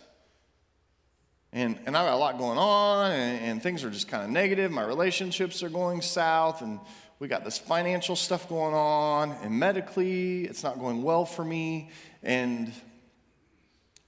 And, 1.55 1.79
and 1.85 1.95
I've 1.95 2.05
got 2.05 2.15
a 2.15 2.17
lot 2.17 2.37
going 2.37 2.57
on, 2.57 3.13
and, 3.13 3.41
and 3.45 3.63
things 3.63 3.85
are 3.85 3.89
just 3.89 4.09
kind 4.09 4.25
of 4.25 4.29
negative. 4.29 4.73
My 4.73 4.83
relationships 4.83 5.63
are 5.63 5.69
going 5.69 6.01
south, 6.01 6.61
and 6.61 6.81
we 7.17 7.29
got 7.29 7.45
this 7.45 7.57
financial 7.57 8.17
stuff 8.17 8.49
going 8.49 8.73
on, 8.73 9.31
and 9.41 9.51
medically, 9.57 10.43
it's 10.43 10.63
not 10.63 10.79
going 10.79 11.01
well 11.01 11.23
for 11.23 11.45
me. 11.45 11.91
And, 12.23 12.73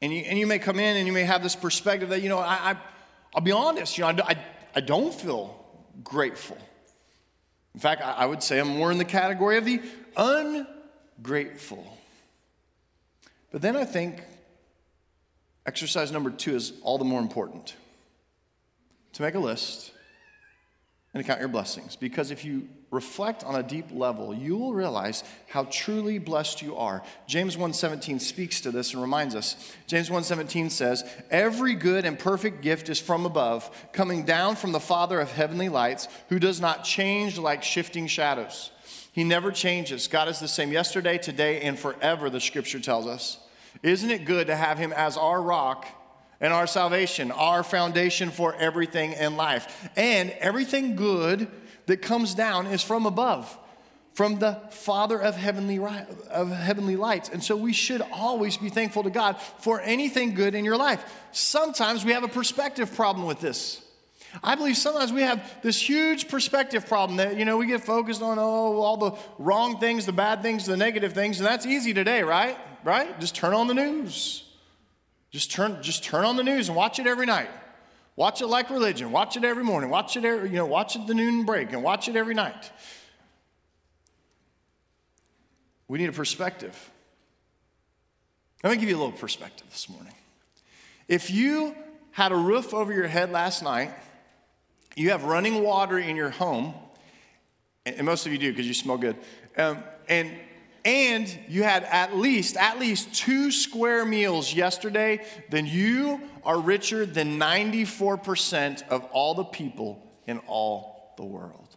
and, 0.02 0.12
you, 0.12 0.24
and 0.24 0.38
you 0.38 0.46
may 0.46 0.60
come 0.60 0.78
in 0.78 0.98
and 0.98 1.08
you 1.08 1.14
may 1.14 1.24
have 1.24 1.42
this 1.42 1.56
perspective 1.56 2.10
that, 2.10 2.22
you 2.22 2.28
know, 2.28 2.40
I, 2.40 2.72
I, 2.72 2.78
will 3.34 3.42
be 3.42 3.54
honest, 3.54 3.98
you 3.98 4.04
know, 4.04 4.10
I, 4.10 4.32
I, 4.32 4.38
I 4.76 4.82
don't 4.82 5.14
feel 5.14 5.66
grateful. 6.04 6.58
In 7.74 7.80
fact, 7.80 8.02
I, 8.02 8.12
I 8.12 8.26
would 8.26 8.44
say 8.44 8.60
I'm 8.60 8.68
more 8.68 8.92
in 8.92 8.98
the 8.98 9.06
category 9.06 9.58
of 9.58 9.64
the 9.64 9.82
ungrateful. 10.18 11.98
But 13.52 13.62
then 13.62 13.78
I 13.78 13.86
think 13.86 14.22
Exercise 15.68 16.14
number 16.14 16.32
two 16.32 16.56
is 16.56 16.72
all 16.82 16.98
the 16.98 17.06
more 17.06 17.20
important 17.20 17.76
to 19.12 19.22
make 19.22 19.36
a 19.36 19.40
list 19.40 19.92
and 21.14 21.22
to 21.22 21.28
count 21.28 21.42
your 21.42 21.50
blessings. 21.50 21.98
Because 21.98 22.32
if 22.32 22.46
you 22.46 22.70
reflect 22.90 23.44
on 23.44 23.56
a 23.56 23.64
deep 23.64 23.88
level, 23.92 24.34
you 24.34 24.56
will 24.56 24.74
realize 24.74 25.26
how 25.50 25.66
truly 25.66 26.20
blessed 26.20 26.62
you 26.62 26.78
are. 26.78 27.04
James 27.28 27.58
1:17 27.58 28.20
speaks 28.22 28.62
to 28.62 28.72
this 28.72 28.94
and 28.94 29.02
reminds 29.02 29.36
us. 29.36 29.58
James 29.88 30.10
1:17 30.10 30.70
says, 30.70 31.04
"Every 31.30 31.74
good 31.74 32.06
and 32.06 32.18
perfect 32.18 32.62
gift 32.62 32.88
is 32.88 33.00
from 33.00 33.26
above, 33.26 33.70
coming 33.92 34.24
down 34.24 34.56
from 34.56 34.72
the 34.72 34.80
Father 34.80 35.20
of 35.20 35.34
heavenly 35.34 35.68
lights, 35.68 36.08
who 36.30 36.40
does 36.40 36.62
not 36.62 36.86
change 36.86 37.38
like 37.38 37.62
shifting 37.62 38.08
shadows." 38.08 38.72
He 39.12 39.26
never 39.26 39.52
changes. 39.52 40.08
God 40.08 40.30
is 40.30 40.40
the 40.40 40.48
same 40.48 40.72
yesterday, 40.72 41.18
today, 41.18 41.60
and 41.62 41.78
forever, 41.78 42.30
the 42.30 42.40
scripture 42.40 42.80
tells 42.80 43.06
us. 43.06 43.40
Isn't 43.84 44.10
it 44.10 44.26
good 44.26 44.48
to 44.48 44.56
have 44.56 44.78
him 44.78 44.92
as 44.94 45.18
our 45.18 45.42
rock 45.42 45.86
and 46.40 46.54
our 46.54 46.68
salvation, 46.68 47.32
our 47.32 47.64
foundation 47.64 48.32
for 48.32 48.56
everything 48.56 49.14
in 49.14 49.38
life? 49.38 49.90
And 49.96 50.32
everything 50.40 50.96
good 50.96 51.48
that 51.86 52.02
comes 52.02 52.34
down 52.34 52.68
is 52.68 52.84
from 52.84 53.06
above, 53.06 53.58
from 54.14 54.40
the 54.40 54.60
Father 54.72 55.20
of 55.20 55.36
heavenly, 55.36 55.80
of 56.30 56.52
heavenly 56.52 56.96
lights. 56.96 57.30
And 57.30 57.44
so 57.44 57.56
we 57.56 57.74
should 57.74 58.02
always 58.12 58.58
be 58.58 58.70
thankful 58.70 59.04
to 59.04 59.10
God 59.10 59.40
for 59.60 59.80
anything 59.82 60.34
good 60.34 60.56
in 60.56 60.66
your 60.66 60.78
life. 60.78 61.04
Sometimes 61.32 62.04
we 62.04 62.12
have 62.12 62.24
a 62.24 62.28
perspective 62.28 62.94
problem 62.94 63.26
with 63.26 63.40
this. 63.40 63.84
I 64.44 64.56
believe 64.56 64.78
sometimes 64.78 65.14
we 65.14 65.22
have 65.22 65.62
this 65.62 65.82
huge 65.82 66.28
perspective 66.28 66.86
problem 66.86 67.18
that, 67.18 67.38
you 67.38 67.46
know, 67.46 67.58
we 67.58 67.66
get 67.66 67.84
focused 67.84 68.22
on, 68.22 68.38
oh, 68.38 68.82
all 68.82 68.98
the 68.98 69.12
wrong 69.40 69.80
things, 69.80 70.06
the 70.06 70.12
bad 70.12 70.42
things, 70.42 70.66
the 70.66 70.78
negative 70.78 71.14
things, 71.14 71.40
and 71.40 71.48
that's 71.48 71.66
easy 71.66 71.94
today, 71.94 72.24
right? 72.24 72.58
Right? 72.88 73.20
Just 73.20 73.36
turn 73.36 73.54
on 73.54 73.68
the 73.68 73.74
news. 73.74 74.46
Just 75.30 75.52
turn, 75.52 75.84
just 75.84 76.06
turn 76.06 76.24
on 76.24 76.38
the 76.38 76.44
news 76.44 76.70
and 76.70 76.78
watch 76.78 77.00
it 77.00 77.06
every 77.06 77.26
night. 77.26 77.50
Watch 78.16 78.42
it 78.42 78.48
like 78.48 78.70
religion. 78.70 79.12
Watch 79.12 79.36
it 79.36 79.44
every 79.44 79.66
morning. 79.66 79.90
Watch 79.90 80.16
it 80.16 80.24
every, 80.24 80.48
you 80.48 80.56
know, 80.56 80.66
watch 80.66 80.96
it 80.96 81.06
the 81.06 81.14
noon 81.14 81.44
break 81.44 81.74
and 81.74 81.84
watch 81.84 82.08
it 82.08 82.16
every 82.16 82.34
night. 82.34 82.72
We 85.90 86.00
need 86.00 86.08
a 86.08 86.14
perspective. 86.14 86.90
Let 88.64 88.70
me 88.70 88.78
give 88.78 88.88
you 88.88 88.96
a 88.96 89.04
little 89.04 89.12
perspective 89.12 89.68
this 89.70 89.90
morning. 89.90 90.14
If 91.10 91.30
you 91.30 91.76
had 92.12 92.32
a 92.32 92.38
roof 92.38 92.74
over 92.74 92.94
your 92.94 93.08
head 93.10 93.34
last 93.34 93.64
night 93.64 93.92
you 94.96 95.10
have 95.10 95.26
running 95.26 95.62
water 95.62 96.00
in 96.00 96.16
your 96.16 96.30
home, 96.30 96.74
and 97.86 98.06
most 98.06 98.26
of 98.26 98.32
you 98.32 98.38
do 98.38 98.50
because 98.50 98.66
you 98.66 98.74
smell 98.74 98.98
good, 98.98 99.18
um, 99.58 99.84
and 100.08 100.32
and 100.88 101.38
you 101.50 101.64
had 101.64 101.84
at 101.84 102.16
least 102.16 102.56
at 102.56 102.80
least 102.80 103.14
two 103.14 103.52
square 103.52 104.06
meals 104.06 104.54
yesterday, 104.54 105.20
then 105.50 105.66
you 105.66 106.22
are 106.46 106.58
richer 106.58 107.06
than 107.06 107.38
94% 107.38 108.88
of 108.88 109.04
all 109.12 109.34
the 109.34 109.44
people 109.44 110.02
in 110.28 110.38
all 110.48 111.14
the 111.18 111.26
world. 111.26 111.76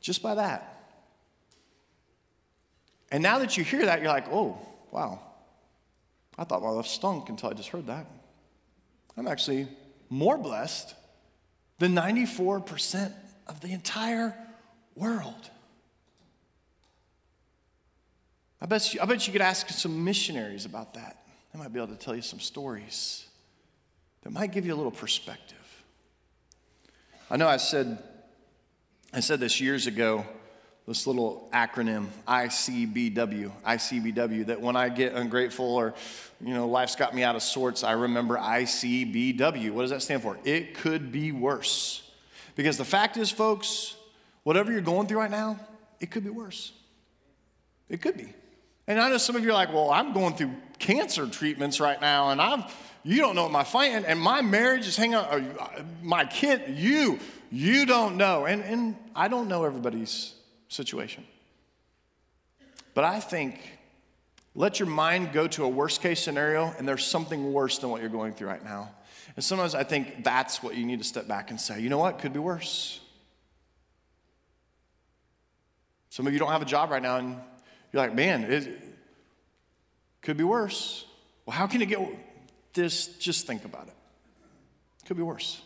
Just 0.00 0.20
by 0.20 0.34
that. 0.34 0.66
And 3.12 3.22
now 3.22 3.38
that 3.38 3.56
you 3.56 3.62
hear 3.62 3.86
that, 3.86 4.00
you're 4.00 4.10
like, 4.10 4.26
oh, 4.32 4.58
wow. 4.90 5.20
I 6.36 6.42
thought 6.42 6.62
my 6.62 6.70
life 6.70 6.86
stunk 6.86 7.28
until 7.28 7.50
I 7.50 7.52
just 7.52 7.68
heard 7.68 7.86
that. 7.86 8.06
I'm 9.16 9.28
actually 9.28 9.68
more 10.08 10.36
blessed 10.36 10.92
than 11.78 11.94
94% 11.94 13.12
of 13.46 13.60
the 13.60 13.70
entire 13.72 14.36
world. 14.96 15.50
I 18.62 18.66
bet, 18.66 18.92
you, 18.92 19.00
I 19.00 19.06
bet 19.06 19.26
you 19.26 19.32
could 19.32 19.42
ask 19.42 19.68
some 19.70 20.04
missionaries 20.04 20.66
about 20.66 20.94
that. 20.94 21.22
They 21.52 21.58
might 21.58 21.72
be 21.72 21.80
able 21.80 21.94
to 21.94 21.98
tell 21.98 22.14
you 22.14 22.22
some 22.22 22.40
stories 22.40 23.26
that 24.22 24.30
might 24.30 24.52
give 24.52 24.66
you 24.66 24.74
a 24.74 24.76
little 24.76 24.90
perspective. 24.90 25.56
I 27.30 27.36
know 27.36 27.48
I 27.48 27.56
said, 27.56 27.98
I 29.12 29.20
said 29.20 29.40
this 29.40 29.60
years 29.60 29.86
ago, 29.86 30.26
this 30.86 31.06
little 31.06 31.48
acronym, 31.52 32.08
ICBW, 32.26 33.52
ICBW, 33.64 34.46
that 34.46 34.60
when 34.60 34.76
I 34.76 34.88
get 34.88 35.14
ungrateful 35.14 35.64
or, 35.64 35.94
you 36.40 36.52
know, 36.52 36.66
life's 36.66 36.96
got 36.96 37.14
me 37.14 37.22
out 37.22 37.36
of 37.36 37.42
sorts, 37.42 37.84
I 37.84 37.92
remember 37.92 38.36
ICBW. 38.36 39.70
What 39.70 39.82
does 39.82 39.90
that 39.90 40.02
stand 40.02 40.22
for? 40.22 40.38
It 40.44 40.74
could 40.74 41.12
be 41.12 41.32
worse. 41.32 42.02
Because 42.56 42.76
the 42.76 42.84
fact 42.84 43.16
is, 43.16 43.30
folks, 43.30 43.94
whatever 44.42 44.72
you're 44.72 44.80
going 44.80 45.06
through 45.06 45.18
right 45.18 45.30
now, 45.30 45.60
it 46.00 46.10
could 46.10 46.24
be 46.24 46.30
worse. 46.30 46.72
It 47.88 48.02
could 48.02 48.16
be. 48.16 48.34
And 48.86 49.00
I 49.00 49.08
know 49.08 49.18
some 49.18 49.36
of 49.36 49.44
you 49.44 49.50
are 49.50 49.54
like, 49.54 49.72
well, 49.72 49.90
I'm 49.90 50.12
going 50.12 50.34
through 50.34 50.52
cancer 50.78 51.26
treatments 51.26 51.80
right 51.80 52.00
now, 52.00 52.30
and 52.30 52.40
I've, 52.40 52.64
you 53.04 53.18
don't 53.18 53.34
know 53.34 53.44
what 53.44 53.52
my 53.52 53.64
fight, 53.64 53.92
and 54.06 54.20
my 54.20 54.42
marriage 54.42 54.86
is 54.86 54.96
hanging 54.96 55.16
on, 55.16 55.56
uh, 55.58 55.82
my 56.02 56.24
kid, 56.24 56.76
you, 56.76 57.18
you 57.50 57.86
don't 57.86 58.16
know. 58.16 58.46
And, 58.46 58.62
and 58.62 58.96
I 59.14 59.28
don't 59.28 59.48
know 59.48 59.64
everybody's 59.64 60.34
situation. 60.68 61.24
But 62.94 63.04
I 63.04 63.20
think 63.20 63.60
let 64.54 64.80
your 64.80 64.88
mind 64.88 65.32
go 65.32 65.46
to 65.46 65.64
a 65.64 65.68
worst 65.68 66.02
case 66.02 66.20
scenario, 66.20 66.74
and 66.76 66.88
there's 66.88 67.04
something 67.04 67.52
worse 67.52 67.78
than 67.78 67.90
what 67.90 68.00
you're 68.00 68.10
going 68.10 68.32
through 68.32 68.48
right 68.48 68.64
now. 68.64 68.90
And 69.36 69.44
sometimes 69.44 69.74
I 69.74 69.84
think 69.84 70.24
that's 70.24 70.62
what 70.62 70.76
you 70.76 70.84
need 70.84 70.98
to 70.98 71.04
step 71.04 71.28
back 71.28 71.50
and 71.50 71.60
say, 71.60 71.80
you 71.80 71.88
know 71.88 71.98
what, 71.98 72.18
could 72.18 72.32
be 72.32 72.40
worse. 72.40 73.00
Some 76.08 76.26
of 76.26 76.32
you 76.32 76.40
don't 76.40 76.50
have 76.50 76.62
a 76.62 76.66
job 76.66 76.90
right 76.90 77.00
now, 77.00 77.18
and 77.18 77.36
you're 77.92 78.02
like, 78.02 78.14
man, 78.14 78.44
it 78.44 78.68
could 80.22 80.36
be 80.36 80.44
worse. 80.44 81.04
Well, 81.46 81.56
how 81.56 81.66
can 81.66 81.82
it 81.82 81.86
get 81.86 82.00
this? 82.74 83.06
Just 83.18 83.46
think 83.46 83.64
about 83.64 83.88
it. 83.88 83.94
Could 85.06 85.16
be 85.16 85.22
worse. 85.22 85.60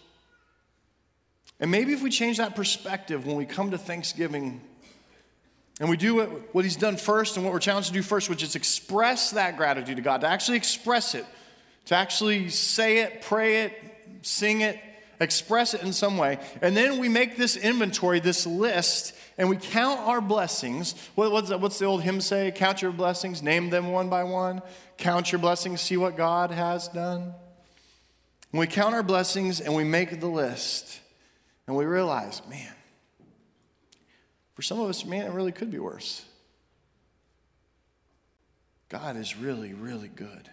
And 1.60 1.70
maybe 1.70 1.92
if 1.92 2.02
we 2.02 2.10
change 2.10 2.38
that 2.38 2.56
perspective 2.56 3.26
when 3.26 3.36
we 3.36 3.44
come 3.46 3.70
to 3.70 3.78
Thanksgiving 3.78 4.60
and 5.80 5.88
we 5.88 5.96
do 5.96 6.14
what, 6.16 6.54
what 6.54 6.64
he's 6.64 6.76
done 6.76 6.96
first 6.96 7.36
and 7.36 7.44
what 7.44 7.52
we're 7.52 7.58
challenged 7.60 7.88
to 7.88 7.94
do 7.94 8.02
first, 8.02 8.30
which 8.30 8.42
is 8.42 8.54
express 8.54 9.32
that 9.32 9.56
gratitude 9.56 9.96
to 9.96 10.02
God, 10.02 10.20
to 10.22 10.26
actually 10.26 10.56
express 10.56 11.14
it, 11.14 11.26
to 11.86 11.94
actually 11.94 12.48
say 12.48 12.98
it, 12.98 13.22
pray 13.22 13.62
it, 13.62 13.72
sing 14.22 14.60
it, 14.60 14.78
express 15.20 15.74
it 15.74 15.82
in 15.82 15.92
some 15.92 16.16
way. 16.16 16.38
And 16.62 16.76
then 16.76 16.98
we 16.98 17.08
make 17.08 17.36
this 17.36 17.56
inventory, 17.56 18.20
this 18.20 18.46
list, 18.46 19.14
and 19.38 19.48
we 19.48 19.56
count 19.56 20.00
our 20.00 20.20
blessings. 20.20 20.94
What, 21.14 21.32
what's, 21.32 21.48
the, 21.48 21.58
what's 21.58 21.78
the 21.78 21.86
old 21.86 22.02
hymn 22.02 22.20
say? 22.20 22.52
Count 22.52 22.82
your 22.82 22.92
blessings, 22.92 23.42
name 23.42 23.70
them 23.70 23.92
one 23.92 24.08
by 24.08 24.24
one. 24.24 24.62
Count 24.96 25.32
your 25.32 25.40
blessings, 25.40 25.80
see 25.80 25.96
what 25.96 26.16
God 26.16 26.50
has 26.50 26.88
done. 26.88 27.34
When 28.50 28.60
we 28.60 28.66
count 28.66 28.94
our 28.94 29.02
blessings 29.02 29.60
and 29.60 29.74
we 29.74 29.84
make 29.84 30.20
the 30.20 30.28
list, 30.28 31.00
and 31.66 31.76
we 31.76 31.84
realize, 31.84 32.42
man, 32.48 32.72
for 34.54 34.62
some 34.62 34.80
of 34.80 34.88
us, 34.88 35.04
man, 35.04 35.26
it 35.26 35.32
really 35.32 35.52
could 35.52 35.70
be 35.70 35.78
worse. 35.78 36.24
God 38.88 39.16
is 39.16 39.36
really, 39.36 39.74
really 39.74 40.08
good. 40.08 40.50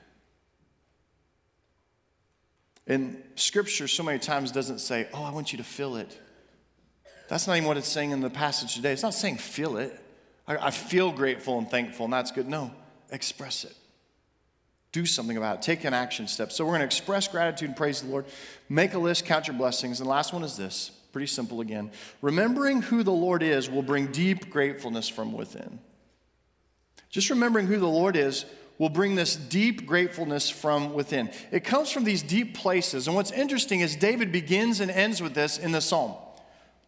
And 2.87 3.21
scripture 3.35 3.87
so 3.87 4.03
many 4.03 4.19
times 4.19 4.51
doesn't 4.51 4.79
say, 4.79 5.07
oh, 5.13 5.23
I 5.23 5.31
want 5.31 5.51
you 5.51 5.57
to 5.57 5.63
feel 5.63 5.95
it. 5.95 6.17
That's 7.27 7.47
not 7.47 7.55
even 7.55 7.67
what 7.67 7.77
it's 7.77 7.87
saying 7.87 8.11
in 8.11 8.19
the 8.19 8.29
passage 8.29 8.75
today. 8.75 8.91
It's 8.91 9.03
not 9.03 9.13
saying 9.13 9.37
feel 9.37 9.77
it. 9.77 9.97
I, 10.47 10.67
I 10.67 10.71
feel 10.71 11.11
grateful 11.11 11.57
and 11.57 11.69
thankful, 11.69 12.05
and 12.05 12.13
that's 12.13 12.31
good. 12.31 12.47
No, 12.47 12.71
express 13.09 13.63
it. 13.63 13.75
Do 14.91 15.05
something 15.05 15.37
about 15.37 15.57
it. 15.57 15.61
Take 15.61 15.85
an 15.85 15.93
action 15.93 16.27
step. 16.27 16.51
So 16.51 16.65
we're 16.65 16.71
going 16.71 16.81
to 16.81 16.85
express 16.85 17.27
gratitude 17.27 17.69
and 17.69 17.77
praise 17.77 18.01
the 18.01 18.09
Lord. 18.09 18.25
Make 18.67 18.93
a 18.93 18.99
list, 18.99 19.25
count 19.25 19.47
your 19.47 19.55
blessings. 19.55 20.01
And 20.01 20.07
the 20.07 20.11
last 20.11 20.33
one 20.33 20.43
is 20.43 20.57
this 20.57 20.91
Pretty 21.11 21.27
simple 21.27 21.59
again. 21.59 21.91
Remembering 22.21 22.81
who 22.81 23.03
the 23.03 23.11
Lord 23.11 23.43
is 23.43 23.69
will 23.69 23.81
bring 23.81 24.07
deep 24.07 24.49
gratefulness 24.49 25.09
from 25.09 25.33
within. 25.33 25.79
Just 27.09 27.29
remembering 27.29 27.67
who 27.67 27.77
the 27.77 27.87
Lord 27.87 28.15
is 28.15 28.45
will 28.81 28.89
bring 28.89 29.13
this 29.13 29.35
deep 29.35 29.85
gratefulness 29.85 30.49
from 30.49 30.91
within. 30.93 31.29
It 31.51 31.63
comes 31.63 31.91
from 31.91 32.03
these 32.03 32.23
deep 32.23 32.55
places. 32.55 33.05
And 33.05 33.15
what's 33.15 33.29
interesting 33.29 33.81
is 33.81 33.95
David 33.95 34.31
begins 34.31 34.79
and 34.79 34.89
ends 34.89 35.21
with 35.21 35.35
this 35.35 35.59
in 35.59 35.71
the 35.71 35.79
psalm. 35.79 36.15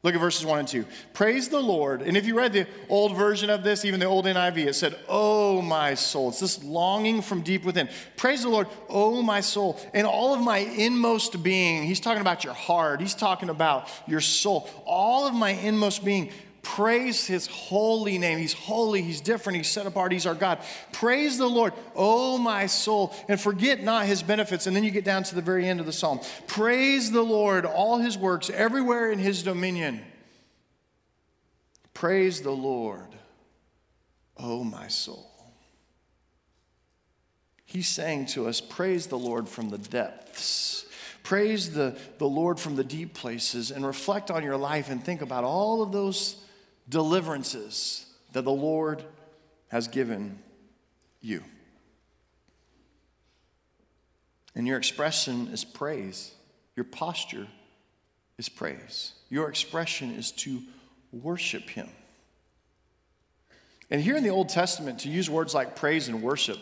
Look 0.02 0.16
at 0.16 0.20
verses 0.20 0.44
1 0.44 0.58
and 0.58 0.68
2. 0.68 0.88
Praise 1.14 1.50
the 1.50 1.60
Lord. 1.60 2.02
And 2.02 2.18
if 2.18 2.26
you 2.26 2.36
read 2.36 2.52
the 2.52 2.66
old 2.90 3.16
version 3.16 3.52
of 3.52 3.64
this, 3.64 3.86
even 3.86 4.00
the 4.00 4.08
old 4.08 4.26
NIV, 4.26 4.66
it 4.66 4.74
said, 4.74 4.98
Oh, 5.08 5.62
my 5.62 5.94
soul. 5.94 6.30
It's 6.30 6.40
this 6.40 6.64
longing 6.64 7.22
from 7.22 7.44
deep 7.44 7.64
within. 7.64 7.88
Praise 8.18 8.42
the 8.42 8.50
Lord, 8.50 8.70
oh, 8.90 9.22
my 9.22 9.42
soul. 9.42 9.80
And 9.94 10.08
all 10.08 10.34
of 10.34 10.42
my 10.42 10.58
inmost 10.58 11.44
being, 11.44 11.84
he's 11.84 12.00
talking 12.00 12.22
about 12.22 12.44
your 12.44 12.56
heart, 12.56 13.02
he's 13.02 13.14
talking 13.14 13.50
about 13.50 13.88
your 14.08 14.20
soul. 14.20 14.68
All 14.88 15.28
of 15.28 15.36
my 15.36 15.52
inmost 15.52 16.04
being, 16.04 16.32
praise 16.64 17.28
his 17.28 17.46
holy 17.46 18.18
name. 18.18 18.40
He's 18.40 18.54
holy, 18.54 19.04
he's 19.04 19.22
different, 19.22 19.58
he's 19.58 19.70
set 19.70 19.86
apart, 19.86 20.12
he's 20.12 20.26
our 20.26 20.34
God. 20.34 20.60
Praise 20.92 21.38
the 21.38 21.48
Lord, 21.48 21.74
oh 21.96 22.38
my 22.40 22.66
soul, 22.66 23.14
and 23.28 23.40
forget 23.40 23.84
not 23.84 24.08
his 24.08 24.24
benefits. 24.24 24.66
And 24.66 24.76
then 24.76 24.84
you 24.84 24.90
get 24.90 25.06
down 25.06 25.24
to 25.24 25.36
the 25.36 25.42
very 25.42 25.68
end 25.68 25.80
of 25.80 25.86
the 25.86 25.94
psalm. 25.94 26.22
Praise 26.48 27.12
the 27.12 27.22
Lord, 27.22 27.66
all 27.66 28.00
his 28.00 28.18
works, 28.18 28.50
everywhere 28.50 29.12
in 29.12 29.20
his 29.20 29.44
dominion. 29.44 30.02
Praise 31.94 32.42
the 32.42 32.52
Lord, 32.52 33.16
oh 34.38 34.64
my 34.64 34.88
soul. 34.88 35.30
He's 37.66 37.88
saying 37.88 38.28
to 38.28 38.48
us, 38.48 38.62
Praise 38.62 39.08
the 39.08 39.18
Lord 39.18 39.50
from 39.50 39.70
the 39.70 39.78
depths. 39.78 40.86
Praise 41.24 41.72
the, 41.72 41.98
the 42.18 42.28
Lord 42.28 42.60
from 42.60 42.76
the 42.76 42.84
deep 42.84 43.14
places 43.14 43.72
and 43.72 43.86
reflect 43.86 44.30
on 44.30 44.44
your 44.44 44.58
life 44.58 44.90
and 44.90 45.04
think 45.04 45.22
about 45.22 45.44
all 45.44 45.82
of 45.82 45.92
those 45.92 46.43
deliverances 46.88 48.06
that 48.34 48.44
the 48.44 48.52
Lord 48.52 49.04
has 49.70 49.88
given 49.88 50.40
you. 51.22 51.44
And 54.56 54.68
your 54.68 54.78
expression 54.78 55.48
is 55.48 55.64
praise. 55.64 56.34
Your 56.76 56.84
posture 56.84 57.48
is 58.38 58.50
praise. 58.50 59.14
Your 59.30 59.50
expression 59.50 60.12
is 60.12 60.32
to 60.32 60.62
worship 61.12 61.70
Him. 61.70 61.90
And 63.90 64.02
here 64.02 64.16
in 64.16 64.24
the 64.24 64.30
Old 64.30 64.50
Testament, 64.50 65.00
to 65.00 65.10
use 65.10 65.30
words 65.30 65.54
like 65.54 65.76
praise 65.76 66.08
and 66.08 66.22
worship, 66.22 66.58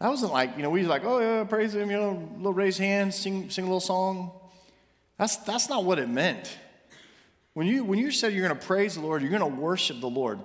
That 0.00 0.08
wasn't 0.08 0.32
like, 0.32 0.56
you 0.56 0.62
know, 0.62 0.70
we 0.70 0.82
like, 0.84 1.04
oh 1.04 1.18
yeah, 1.20 1.44
praise 1.44 1.74
him, 1.74 1.90
you 1.90 1.96
know, 1.96 2.28
little 2.36 2.52
raise 2.52 2.78
hands, 2.78 3.16
sing, 3.16 3.50
sing 3.50 3.64
a 3.64 3.66
little 3.66 3.80
song. 3.80 4.32
That's, 5.18 5.36
that's 5.36 5.68
not 5.68 5.84
what 5.84 5.98
it 5.98 6.08
meant. 6.08 6.58
When 7.54 7.68
you, 7.68 7.84
when 7.84 8.00
you 8.00 8.10
said 8.10 8.32
you're 8.32 8.46
going 8.46 8.58
to 8.58 8.66
praise 8.66 8.94
the 8.94 9.00
Lord, 9.00 9.22
you're 9.22 9.30
going 9.30 9.40
to 9.40 9.60
worship 9.60 10.00
the 10.00 10.10
Lord. 10.10 10.40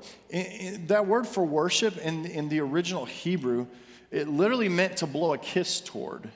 That 0.87 1.07
word 1.07 1.27
for 1.27 1.43
worship 1.43 1.97
in, 1.97 2.25
in 2.27 2.49
the 2.49 2.59
original 2.61 3.05
Hebrew, 3.05 3.65
it 4.11 4.27
literally 4.27 4.69
meant 4.69 4.97
to 4.97 5.07
blow 5.07 5.33
a 5.33 5.37
kiss 5.39 5.81
toward. 5.81 6.29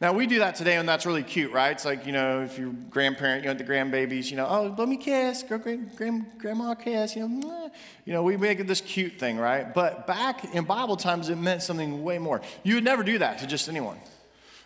Now, 0.00 0.12
we 0.12 0.26
do 0.26 0.40
that 0.40 0.54
today, 0.54 0.76
and 0.76 0.88
that's 0.88 1.06
really 1.06 1.22
cute, 1.24 1.52
right? 1.52 1.70
It's 1.72 1.84
like, 1.84 2.06
you 2.06 2.12
know, 2.12 2.42
if 2.42 2.58
you're 2.58 2.72
grandparent, 2.90 3.44
you 3.44 3.50
know, 3.50 3.54
the 3.54 3.64
grandbabies, 3.64 4.30
you 4.30 4.36
know, 4.36 4.46
oh, 4.48 4.74
let 4.78 4.88
me 4.88 4.96
kiss, 4.96 5.42
go 5.42 5.58
grand, 5.58 5.96
grand, 5.96 6.26
grandma 6.38 6.74
kiss, 6.74 7.16
you 7.16 7.26
know, 7.26 7.70
you 8.04 8.12
know, 8.12 8.22
we 8.22 8.36
make 8.36 8.60
it 8.60 8.68
this 8.68 8.80
cute 8.80 9.14
thing, 9.18 9.38
right? 9.38 9.72
But 9.74 10.06
back 10.06 10.54
in 10.54 10.64
Bible 10.64 10.96
times, 10.96 11.28
it 11.30 11.36
meant 11.36 11.62
something 11.62 12.02
way 12.04 12.18
more. 12.18 12.40
You 12.62 12.76
would 12.76 12.84
never 12.84 13.02
do 13.02 13.18
that 13.18 13.38
to 13.40 13.46
just 13.46 13.68
anyone. 13.68 13.98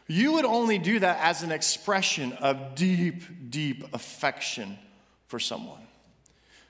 You 0.07 0.33
would 0.33 0.45
only 0.45 0.79
do 0.79 0.99
that 0.99 1.19
as 1.23 1.43
an 1.43 1.53
expression 1.53 2.33
of 2.35 2.75
deep, 2.75 3.51
deep 3.51 3.85
affection 3.95 4.79
for 5.33 5.39
someone. 5.39 5.81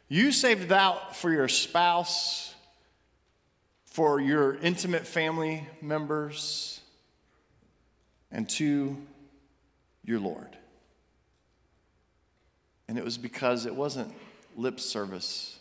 You 0.08 0.30
saved 0.30 0.62
it 0.62 0.70
out 0.70 1.16
for 1.16 1.32
your 1.32 1.48
spouse, 1.48 2.54
for 3.86 4.20
your 4.20 4.54
intimate 4.54 5.04
family 5.04 5.66
members, 5.80 6.80
and 8.30 8.48
to 8.50 8.96
your 10.04 10.20
Lord. 10.20 10.56
And 12.86 12.96
it 12.96 13.02
was 13.04 13.18
because 13.18 13.66
it 13.66 13.74
wasn't 13.74 14.14
lip 14.56 14.78
service, 14.78 15.58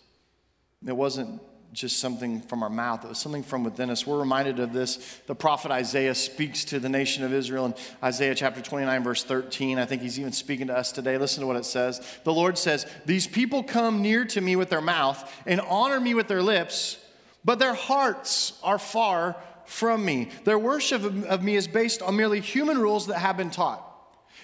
it 0.85 0.95
wasn't 0.95 1.41
just 1.73 1.99
something 1.99 2.41
from 2.41 2.63
our 2.63 2.69
mouth, 2.69 3.05
it 3.05 3.07
was 3.07 3.17
something 3.17 3.43
from 3.43 3.63
within 3.63 3.89
us. 3.89 4.05
We're 4.05 4.19
reminded 4.19 4.59
of 4.59 4.73
this. 4.73 5.19
The 5.27 5.35
prophet 5.35 5.71
Isaiah 5.71 6.15
speaks 6.15 6.65
to 6.65 6.79
the 6.79 6.89
nation 6.89 7.23
of 7.23 7.33
Israel 7.33 7.65
in 7.65 7.75
Isaiah 8.03 8.35
chapter 8.35 8.61
29, 8.61 9.03
verse 9.03 9.23
13. 9.23 9.79
I 9.79 9.85
think 9.85 10.01
he's 10.01 10.19
even 10.19 10.33
speaking 10.33 10.67
to 10.67 10.77
us 10.77 10.91
today. 10.91 11.17
Listen 11.17 11.41
to 11.41 11.47
what 11.47 11.55
it 11.55 11.65
says. 11.65 12.01
The 12.25 12.33
Lord 12.33 12.57
says, 12.57 12.85
These 13.05 13.27
people 13.27 13.63
come 13.63 14.01
near 14.01 14.25
to 14.25 14.41
me 14.41 14.55
with 14.55 14.69
their 14.69 14.81
mouth 14.81 15.31
and 15.45 15.61
honor 15.61 15.99
me 15.99 16.13
with 16.13 16.27
their 16.27 16.43
lips, 16.43 16.97
but 17.45 17.59
their 17.59 17.73
hearts 17.73 18.59
are 18.63 18.79
far 18.79 19.37
from 19.65 20.03
me. 20.03 20.29
Their 20.43 20.59
worship 20.59 21.03
of 21.03 21.41
me 21.41 21.55
is 21.55 21.67
based 21.67 22.01
on 22.01 22.17
merely 22.17 22.41
human 22.41 22.77
rules 22.79 23.07
that 23.07 23.19
have 23.19 23.37
been 23.37 23.51
taught. 23.51 23.87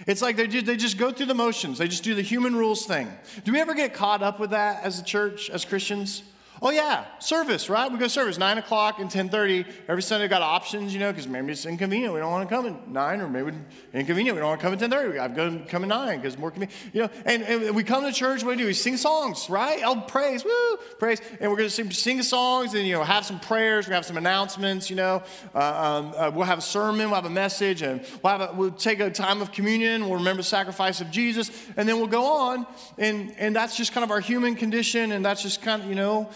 It's 0.05 0.21
like 0.21 0.37
they, 0.37 0.47
they 0.47 0.77
just 0.77 0.97
go 0.97 1.11
through 1.11 1.25
the 1.25 1.33
motions. 1.33 1.79
They 1.79 1.87
just 1.87 2.03
do 2.03 2.15
the 2.15 2.21
human 2.21 2.55
rules 2.55 2.85
thing. 2.85 3.11
Do 3.43 3.51
we 3.51 3.59
ever 3.59 3.73
get 3.73 3.93
caught 3.93 4.21
up 4.21 4.39
with 4.39 4.51
that 4.51 4.83
as 4.83 4.99
a 4.99 5.03
church, 5.03 5.49
as 5.49 5.65
Christians? 5.65 6.21
Oh 6.61 6.71
yeah, 6.71 7.05
service, 7.19 7.69
right? 7.69 7.91
We 7.91 7.97
go 7.97 8.07
service 8.07 8.37
nine 8.37 8.57
o'clock 8.57 8.99
and 8.99 9.09
ten 9.09 9.29
thirty 9.29 9.65
every 9.87 10.01
Sunday. 10.01 10.25
We 10.25 10.29
Got 10.29 10.41
options, 10.41 10.93
you 10.93 10.99
know, 10.99 11.11
because 11.11 11.27
maybe 11.27 11.51
it's 11.51 11.65
inconvenient. 11.65 12.13
We 12.13 12.19
don't 12.19 12.31
want 12.31 12.49
to 12.49 12.55
come 12.55 12.65
at 12.65 12.87
nine, 12.89 13.21
or 13.21 13.29
maybe 13.29 13.53
inconvenient. 13.93 14.35
We 14.35 14.41
don't 14.41 14.49
want 14.49 14.59
to 14.59 14.65
come 14.65 14.73
at 14.73 14.79
ten 14.79 14.89
thirty. 14.89 15.09
We 15.09 15.15
got 15.15 15.35
to 15.35 15.63
come 15.67 15.83
at 15.83 15.89
nine 15.89 16.19
because 16.19 16.37
more 16.37 16.51
convenient. 16.51 16.77
You 16.93 17.03
know, 17.03 17.09
and, 17.25 17.43
and, 17.43 17.75
we 17.75 17.83
come 17.83 18.03
to 18.03 18.11
church. 18.11 18.43
What 18.43 18.51
do 18.51 18.57
we 18.57 18.63
do? 18.63 18.67
We 18.67 18.73
sing 18.73 18.97
songs, 18.97 19.49
right? 19.49 19.81
Oh, 19.85 20.03
praise, 20.07 20.43
woo, 20.43 20.77
praise, 20.99 21.21
and 21.39 21.49
we're 21.49 21.57
going 21.57 21.69
to 21.69 21.73
sing, 21.73 21.91
sing, 21.91 22.21
songs 22.23 22.73
and 22.73 22.85
you 22.85 22.93
know 22.93 23.03
have 23.03 23.25
some 23.25 23.39
prayers. 23.39 23.87
We 23.87 23.93
have 23.93 24.05
some 24.05 24.17
announcements. 24.17 24.89
You 24.89 24.95
know, 24.97 25.23
uh, 25.55 25.59
um, 25.59 26.13
uh, 26.17 26.31
we'll 26.33 26.45
have 26.45 26.59
a 26.59 26.61
sermon. 26.61 27.07
We'll 27.07 27.15
have 27.15 27.25
a 27.25 27.29
message, 27.29 27.83
and 27.83 28.01
we'll 28.23 28.37
have 28.37 28.49
a, 28.49 28.53
we'll 28.53 28.71
take 28.71 28.99
a 28.99 29.09
time 29.09 29.41
of 29.41 29.51
communion. 29.51 30.07
We'll 30.07 30.17
remember 30.17 30.41
the 30.41 30.47
sacrifice 30.47 30.99
of 31.01 31.11
Jesus, 31.11 31.51
and 31.77 31.87
then 31.87 31.97
we'll 31.97 32.07
go 32.07 32.25
on. 32.25 32.65
And 32.97 33.33
and 33.37 33.55
that's 33.55 33.77
just 33.77 33.93
kind 33.93 34.03
of 34.03 34.11
our 34.11 34.19
human 34.19 34.55
condition, 34.55 35.11
and 35.11 35.23
that's 35.23 35.41
just 35.41 35.61
kind 35.61 35.81
of 35.81 35.87
you 35.87 35.95
know. 35.95 36.29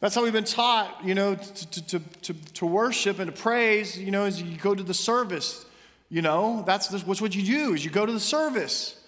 That's 0.00 0.14
how 0.14 0.22
we've 0.22 0.32
been 0.32 0.44
taught, 0.44 1.04
you 1.04 1.14
know, 1.14 1.34
to, 1.34 1.82
to, 1.82 1.98
to, 2.22 2.34
to 2.54 2.66
worship 2.66 3.18
and 3.18 3.34
to 3.34 3.42
praise, 3.42 3.98
you 3.98 4.12
know, 4.12 4.24
as 4.24 4.40
you 4.40 4.56
go 4.56 4.74
to 4.74 4.82
the 4.82 4.94
service. 4.94 5.64
You 6.08 6.22
know, 6.22 6.62
that's 6.66 6.90
what's 7.04 7.20
what 7.20 7.34
you 7.34 7.42
do 7.42 7.74
is 7.74 7.84
you 7.84 7.90
go 7.90 8.06
to 8.06 8.12
the 8.12 8.20
service 8.20 8.98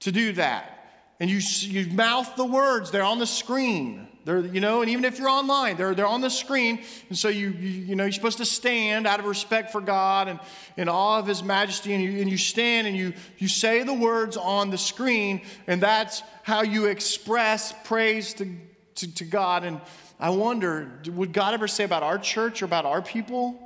to 0.00 0.12
do 0.12 0.32
that. 0.32 0.72
And 1.18 1.30
you, 1.30 1.40
you 1.60 1.90
mouth 1.92 2.36
the 2.36 2.44
words, 2.44 2.90
they're 2.90 3.02
on 3.02 3.18
the 3.18 3.26
screen. 3.26 4.06
They're, 4.26 4.40
you 4.40 4.60
know, 4.60 4.82
and 4.82 4.90
even 4.90 5.04
if 5.06 5.18
you're 5.18 5.30
online, 5.30 5.76
they're, 5.76 5.94
they're 5.94 6.06
on 6.06 6.20
the 6.20 6.28
screen. 6.28 6.82
And 7.08 7.16
so 7.16 7.28
you, 7.28 7.48
you, 7.48 7.68
you 7.68 7.96
know, 7.96 8.04
you're 8.04 8.12
supposed 8.12 8.38
to 8.38 8.44
stand 8.44 9.06
out 9.06 9.18
of 9.20 9.24
respect 9.24 9.70
for 9.70 9.80
God 9.80 10.28
and 10.28 10.38
in 10.76 10.88
awe 10.88 11.18
of 11.18 11.26
his 11.26 11.42
majesty. 11.42 11.94
And 11.94 12.04
you, 12.04 12.20
and 12.20 12.30
you 12.30 12.36
stand 12.36 12.86
and 12.86 12.94
you, 12.96 13.14
you 13.38 13.48
say 13.48 13.82
the 13.82 13.94
words 13.94 14.36
on 14.36 14.68
the 14.68 14.78
screen. 14.78 15.40
And 15.66 15.80
that's 15.80 16.22
how 16.42 16.62
you 16.62 16.86
express 16.86 17.72
praise 17.84 18.34
to, 18.34 18.48
to, 18.96 19.14
to 19.14 19.24
God. 19.24 19.64
And, 19.64 19.80
I 20.18 20.30
wonder 20.30 20.90
would 21.06 21.32
God 21.32 21.54
ever 21.54 21.68
say 21.68 21.84
about 21.84 22.02
our 22.02 22.18
church 22.18 22.62
or 22.62 22.64
about 22.64 22.86
our 22.86 23.02
people 23.02 23.60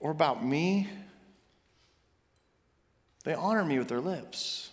or 0.00 0.10
about 0.10 0.44
me? 0.44 0.88
They 3.24 3.34
honor 3.34 3.64
me 3.64 3.78
with 3.78 3.88
their 3.88 4.00
lips, 4.00 4.70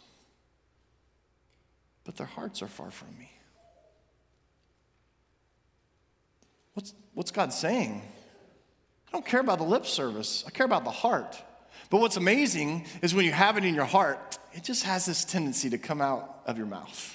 but 2.03 2.15
their 2.15 2.27
hearts 2.27 2.61
are 2.61 2.67
far 2.67 2.89
from 2.89 3.09
me. 3.19 3.29
What's, 6.73 6.93
what's 7.13 7.31
God 7.31 7.53
saying? 7.53 8.01
I 9.07 9.11
don't 9.11 9.25
care 9.25 9.39
about 9.39 9.59
the 9.59 9.65
lip 9.65 9.85
service, 9.85 10.43
I 10.47 10.51
care 10.51 10.65
about 10.65 10.83
the 10.83 10.91
heart. 10.91 11.41
But 11.89 11.99
what's 11.99 12.17
amazing 12.17 12.85
is 13.01 13.13
when 13.13 13.25
you 13.25 13.31
have 13.31 13.57
it 13.57 13.63
in 13.63 13.75
your 13.75 13.85
heart, 13.85 14.39
it 14.53 14.63
just 14.63 14.83
has 14.83 15.05
this 15.05 15.23
tendency 15.23 15.69
to 15.69 15.77
come 15.77 16.01
out 16.01 16.41
of 16.45 16.57
your 16.57 16.65
mouth. 16.65 17.14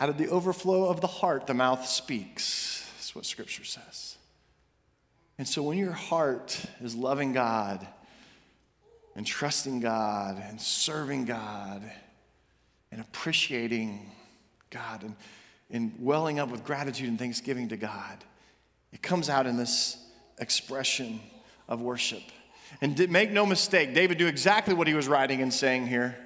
Out 0.00 0.08
of 0.08 0.16
the 0.16 0.28
overflow 0.28 0.88
of 0.88 1.02
the 1.02 1.06
heart, 1.06 1.46
the 1.46 1.54
mouth 1.54 1.86
speaks. 1.86 2.88
That's 2.96 3.14
what 3.14 3.26
Scripture 3.26 3.64
says. 3.64 4.16
And 5.36 5.46
so 5.46 5.62
when 5.62 5.76
your 5.76 5.92
heart 5.92 6.58
is 6.82 6.94
loving 6.94 7.32
God 7.32 7.86
and 9.14 9.26
trusting 9.26 9.80
God 9.80 10.42
and 10.48 10.60
serving 10.60 11.26
God 11.26 11.82
and 12.90 13.00
appreciating 13.00 14.10
God 14.70 15.02
and, 15.02 15.16
and 15.70 15.92
welling 15.98 16.38
up 16.38 16.48
with 16.48 16.64
gratitude 16.64 17.08
and 17.08 17.18
thanksgiving 17.18 17.68
to 17.68 17.76
God, 17.76 18.24
it 18.92 19.02
comes 19.02 19.28
out 19.28 19.46
in 19.46 19.56
this 19.56 19.96
expression 20.38 21.20
of 21.68 21.82
worship. 21.82 22.22
And 22.80 23.10
make 23.10 23.30
no 23.30 23.44
mistake, 23.44 23.94
David 23.94 24.18
knew 24.18 24.26
exactly 24.26 24.74
what 24.74 24.86
he 24.86 24.94
was 24.94 25.08
writing 25.08 25.42
and 25.42 25.52
saying 25.52 25.88
here. 25.88 26.16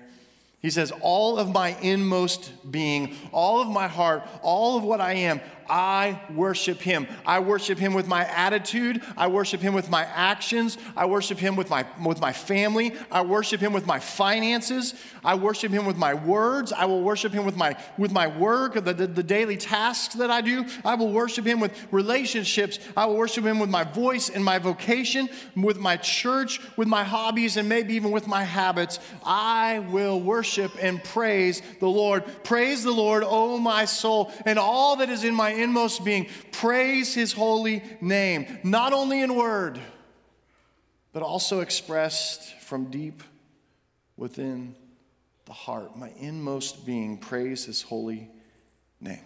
He 0.65 0.71
says, 0.71 0.95
All 1.03 1.37
of 1.37 1.53
my 1.53 1.77
inmost 1.83 2.51
being, 2.73 3.19
all 3.33 3.61
of 3.61 3.69
my 3.69 3.87
heart, 3.87 4.27
all 4.41 4.79
of 4.79 4.83
what 4.83 4.99
I 4.99 5.13
am, 5.13 5.43
I 5.69 6.21
worship 6.35 6.81
him. 6.81 7.07
I 7.27 7.41
worship 7.41 7.79
him 7.79 7.95
with 7.95 8.07
my 8.07 8.25
attitude. 8.27 9.03
I 9.17 9.29
worship 9.29 9.61
him 9.61 9.75
with 9.75 9.91
my 9.91 10.05
actions. 10.05 10.79
I 10.97 11.07
worship 11.07 11.39
him 11.39 11.57
with 11.57 11.71
my, 11.71 11.87
with 12.05 12.21
my 12.21 12.33
family. 12.33 12.95
I 13.11 13.23
worship 13.23 13.61
him 13.61 13.73
with 13.73 13.87
my 13.87 13.99
finances. 13.99 14.95
I 15.25 15.35
worship 15.35 15.73
him 15.73 15.87
with 15.87 15.97
my 15.97 16.15
words. 16.15 16.73
I 16.73 16.85
will 16.85 17.03
worship 17.03 17.33
him 17.33 17.45
with 17.45 17.57
my, 17.57 17.77
with 17.97 18.13
my 18.13 18.27
work, 18.27 18.75
the, 18.75 18.93
the, 18.93 19.07
the 19.07 19.23
daily 19.23 19.57
tasks 19.57 20.15
that 20.15 20.31
I 20.31 20.41
do. 20.41 20.67
I 20.85 20.95
will 20.95 21.13
worship 21.13 21.47
him 21.47 21.61
with 21.61 21.73
relationships. 21.91 22.79
I 22.97 23.07
will 23.07 23.17
worship 23.17 23.45
him 23.45 23.59
with 23.59 23.71
my 23.71 23.85
voice 23.85 24.29
and 24.29 24.45
my 24.45 24.59
vocation, 24.59 25.29
with 25.57 25.79
my 25.79 25.97
church, 25.97 26.61
with 26.77 26.89
my 26.89 27.05
hobbies, 27.05 27.57
and 27.57 27.69
maybe 27.69 27.95
even 27.95 28.11
with 28.11 28.27
my 28.27 28.45
habits. 28.45 28.99
I 29.25 29.79
will 29.91 30.21
worship 30.21 30.73
and 30.81 31.03
praise 31.03 31.63
the 31.81 31.89
Lord. 31.89 32.25
Praise 32.45 32.85
the 32.85 32.93
Lord, 32.93 33.23
O 33.27 33.59
my 33.59 33.85
soul, 33.85 34.33
and 34.45 34.59
all 34.59 34.97
that 34.97 35.09
is 35.09 35.25
in 35.25 35.35
my 35.35 35.54
inmost 35.63 36.05
being. 36.05 36.29
Praise 36.53 37.15
his 37.15 37.33
holy 37.33 37.83
name, 38.01 38.59
not 38.63 38.93
only 38.93 39.21
in 39.21 39.35
word, 39.35 39.81
but 41.13 41.23
also 41.23 41.61
expressed 41.61 42.61
from 42.61 42.91
deep 42.91 43.23
within 44.17 44.75
the 45.47 45.53
heart. 45.53 45.97
My 45.97 46.11
inmost 46.19 46.85
being, 46.85 47.19
praise 47.19 47.65
his 47.65 47.83
holy 47.83 48.29
name. 49.01 49.21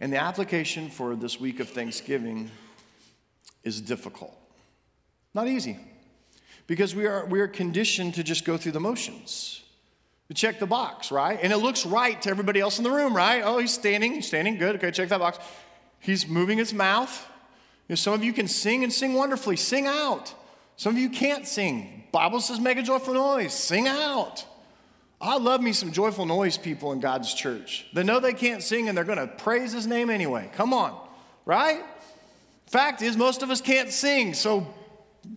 And 0.00 0.12
the 0.12 0.18
application 0.18 0.90
for 0.90 1.14
this 1.14 1.40
week 1.40 1.60
of 1.60 1.68
Thanksgiving 1.68 2.50
is 3.64 3.80
difficult. 3.80 4.36
Not 5.34 5.48
easy. 5.48 5.78
Because 6.66 6.94
we 6.94 7.06
are, 7.06 7.26
we 7.26 7.40
are 7.40 7.48
conditioned 7.48 8.14
to 8.14 8.22
just 8.22 8.44
go 8.44 8.56
through 8.56 8.72
the 8.72 8.80
motions. 8.80 9.62
Check 10.34 10.58
the 10.58 10.66
box, 10.66 11.12
right? 11.12 11.38
And 11.40 11.52
it 11.52 11.58
looks 11.58 11.86
right 11.86 12.20
to 12.22 12.30
everybody 12.30 12.60
else 12.60 12.78
in 12.78 12.84
the 12.84 12.90
room, 12.90 13.14
right? 13.14 13.42
Oh, 13.44 13.58
he's 13.58 13.72
standing, 13.72 14.14
he's 14.14 14.26
standing, 14.26 14.58
good. 14.58 14.76
Okay, 14.76 14.90
check 14.90 15.08
that 15.10 15.20
box. 15.20 15.38
He's 16.00 16.26
moving 16.26 16.58
his 16.58 16.74
mouth. 16.74 17.26
You 17.88 17.92
know, 17.92 17.96
some 17.96 18.14
of 18.14 18.24
you 18.24 18.32
can 18.32 18.48
sing 18.48 18.82
and 18.82 18.92
sing 18.92 19.14
wonderfully. 19.14 19.56
Sing 19.56 19.86
out. 19.86 20.34
Some 20.76 20.94
of 20.94 21.00
you 21.00 21.10
can't 21.10 21.46
sing. 21.46 22.04
Bible 22.10 22.40
says 22.40 22.58
make 22.58 22.76
a 22.76 22.82
joyful 22.82 23.14
noise. 23.14 23.54
Sing 23.54 23.86
out. 23.86 24.44
I 25.20 25.38
love 25.38 25.62
me 25.62 25.72
some 25.72 25.92
joyful 25.92 26.26
noise 26.26 26.58
people 26.58 26.92
in 26.92 27.00
God's 27.00 27.32
church. 27.32 27.86
They 27.94 28.02
know 28.02 28.20
they 28.20 28.34
can't 28.34 28.62
sing 28.62 28.88
and 28.88 28.96
they're 28.96 29.04
to 29.04 29.26
praise 29.26 29.72
his 29.72 29.86
name 29.86 30.10
anyway. 30.10 30.50
Come 30.54 30.74
on, 30.74 30.98
right? 31.46 31.82
Fact 32.66 33.00
is, 33.00 33.16
most 33.16 33.42
of 33.42 33.50
us 33.50 33.60
can't 33.60 33.90
sing, 33.90 34.34
so 34.34 34.66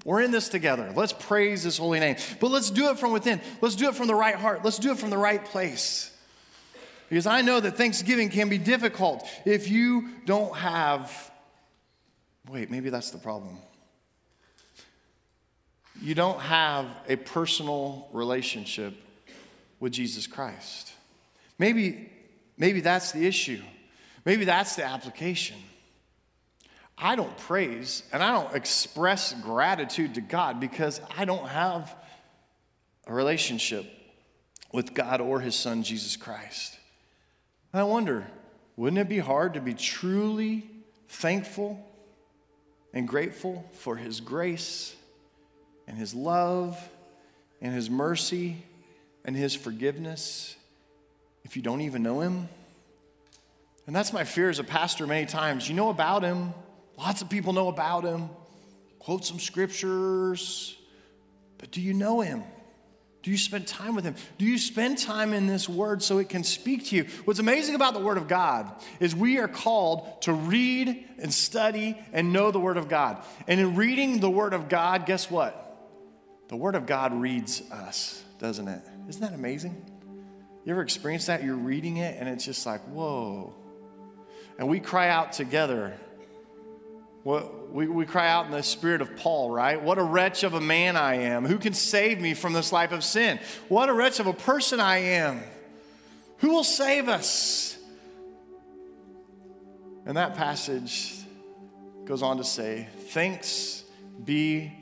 we're 0.06 0.22
in 0.22 0.32
this 0.32 0.50
together. 0.50 0.92
Let's 0.96 1.14
praise 1.14 1.64
his 1.64 1.78
holy 1.78 2.00
name. 2.00 2.16
But 2.40 2.52
let's 2.52 2.70
do 2.70 2.90
it 2.90 3.00
from 3.00 3.12
within. 3.12 3.42
Let's 3.62 3.76
do 3.76 3.90
it 3.90 3.96
from 3.96 4.08
the 4.08 4.16
right 4.16 4.36
heart. 4.36 4.64
Let's 4.64 4.80
do 4.80 4.92
it 4.92 4.98
from 4.98 5.10
the 5.10 5.18
right 5.18 5.44
place. 5.44 6.16
Because 7.10 7.26
I 7.26 7.42
know 7.42 7.60
that 7.60 7.76
Thanksgiving 7.76 8.30
can 8.30 8.50
be 8.50 8.58
difficult 8.58 9.28
if 9.46 9.70
you 9.70 10.10
don't 10.26 10.56
have 10.56 11.30
wait, 12.50 12.72
maybe 12.72 12.90
that's 12.90 13.12
the 13.12 13.18
problem. 13.18 13.58
You 16.02 16.16
don't 16.16 16.40
have 16.40 16.88
a 17.08 17.16
personal 17.16 18.08
relationship 18.14 18.96
with 19.80 19.94
Jesus 19.94 20.28
Christ. 20.28 20.94
Maybe, 21.58 22.10
maybe 22.58 22.82
that's 22.82 23.12
the 23.12 23.26
issue. 23.26 23.62
Maybe 24.26 24.46
that's 24.46 24.76
the 24.76 24.86
application. 24.86 25.58
I 27.00 27.16
don't 27.16 27.36
praise 27.38 28.04
and 28.12 28.22
I 28.22 28.32
don't 28.32 28.56
express 28.56 29.34
gratitude 29.34 30.16
to 30.16 30.22
God 30.22 30.60
because 30.60 31.00
I 31.18 31.24
don't 31.26 31.48
have 31.48 31.96
a 33.08 33.14
relationship 33.14 33.86
with 34.74 34.94
God 34.94 35.22
or 35.22 35.40
His 35.40 35.56
Son, 35.56 35.84
Jesus 35.84 36.18
Christ. 36.18 36.78
I 37.74 37.84
wonder, 37.84 38.28
wouldn't 38.76 39.00
it 39.00 39.08
be 39.08 39.20
hard 39.20 39.54
to 39.54 39.62
be 39.62 39.74
truly 39.74 40.66
thankful 41.08 41.86
and 42.94 43.08
grateful 43.08 43.66
for 43.74 43.96
His 43.96 44.20
grace 44.20 44.96
and 45.88 45.98
His 45.98 46.14
love 46.14 46.78
and 47.62 47.74
His 47.74 47.90
mercy 47.90 48.58
and 49.24 49.36
His 49.36 49.56
forgiveness 49.56 50.56
if 51.46 51.56
you 51.56 51.62
don't 51.62 51.82
even 51.82 52.04
know 52.04 52.20
Him? 52.20 52.50
And 53.88 53.96
that's 53.96 54.14
my 54.14 54.24
fear 54.24 54.50
as 54.50 54.60
a 54.60 54.64
pastor 54.64 55.08
many 55.08 55.26
times. 55.26 55.68
You 55.68 55.76
know 55.76 55.90
about 55.90 56.24
Him, 56.24 56.54
lots 57.00 57.22
of 57.22 57.30
people 57.30 57.54
know 57.54 57.70
about 57.70 58.04
Him, 58.04 58.30
quote 59.00 59.26
some 59.26 59.40
scriptures, 59.40 60.78
but 61.58 61.72
do 61.72 61.82
you 61.82 61.94
know 61.94 62.20
Him? 62.22 62.44
Do 63.24 63.32
you 63.32 63.38
spend 63.38 63.68
time 63.68 63.96
with 63.96 64.06
Him? 64.06 64.16
Do 64.38 64.46
you 64.46 64.58
spend 64.58 64.98
time 64.98 65.34
in 65.34 65.48
this 65.48 65.68
Word 65.68 66.04
so 66.04 66.20
it 66.20 66.30
can 66.30 66.44
speak 66.44 66.88
to 66.88 66.96
you? 66.98 67.06
What's 67.26 67.40
amazing 67.40 67.76
about 67.76 67.94
the 67.94 68.00
Word 68.00 68.18
of 68.18 68.28
God 68.28 68.72
is 69.00 69.16
we 69.16 69.40
are 69.40 69.48
called 69.48 70.22
to 70.24 70.34
read 70.34 71.06
and 71.18 71.34
study 71.34 71.98
and 72.14 72.32
know 72.32 72.52
the 72.52 72.60
Word 72.60 72.78
of 72.78 72.88
God. 72.88 73.24
And 73.48 73.60
in 73.60 73.76
reading 73.76 74.20
the 74.20 74.30
Word 74.30 74.54
of 74.54 74.70
God, 74.70 75.06
guess 75.06 75.32
what? 75.32 75.66
The 76.50 76.56
Word 76.56 76.76
of 76.76 76.86
God 76.86 77.14
reads 77.14 77.62
us, 77.72 78.24
doesn't 78.40 78.68
it? 78.68 78.82
Isn't 79.08 79.22
that 79.22 79.34
amazing? 79.34 79.86
You 80.66 80.72
ever 80.72 80.82
experienced 80.82 81.28
that? 81.28 81.44
You're 81.44 81.56
reading 81.56 81.98
it 81.98 82.18
and 82.20 82.28
it's 82.28 82.46
just 82.46 82.66
like, 82.66 82.82
whoa. 82.88 83.54
And 84.58 84.68
we 84.68 84.80
cry 84.80 85.10
out 85.10 85.32
together. 85.32 85.94
What, 87.24 87.72
we, 87.72 87.88
we 87.88 88.06
cry 88.06 88.30
out 88.30 88.46
in 88.46 88.52
the 88.52 88.64
spirit 88.64 89.02
of 89.02 89.16
Paul, 89.18 89.52
right? 89.52 89.82
What 89.82 89.98
a 89.98 90.04
wretch 90.04 90.44
of 90.44 90.54
a 90.54 90.62
man 90.62 90.96
I 90.96 91.16
am. 91.16 91.46
Who 91.46 91.58
can 91.58 91.74
save 91.74 92.20
me 92.20 92.34
from 92.34 92.54
this 92.54 92.72
life 92.72 92.92
of 92.92 93.04
sin? 93.04 93.40
What 93.68 93.90
a 93.90 93.94
wretch 93.94 94.20
of 94.20 94.28
a 94.28 94.34
person 94.34 94.80
I 94.80 94.98
am. 94.98 95.42
Who 96.38 96.52
will 96.52 96.64
save 96.64 97.10
us? 97.10 97.78
And 100.06 100.16
that 100.16 100.36
passage 100.36 101.14
goes 102.06 102.24
on 102.24 102.38
to 102.38 102.44
say, 102.44 102.88
Thanks 103.10 103.84
be 104.24 104.74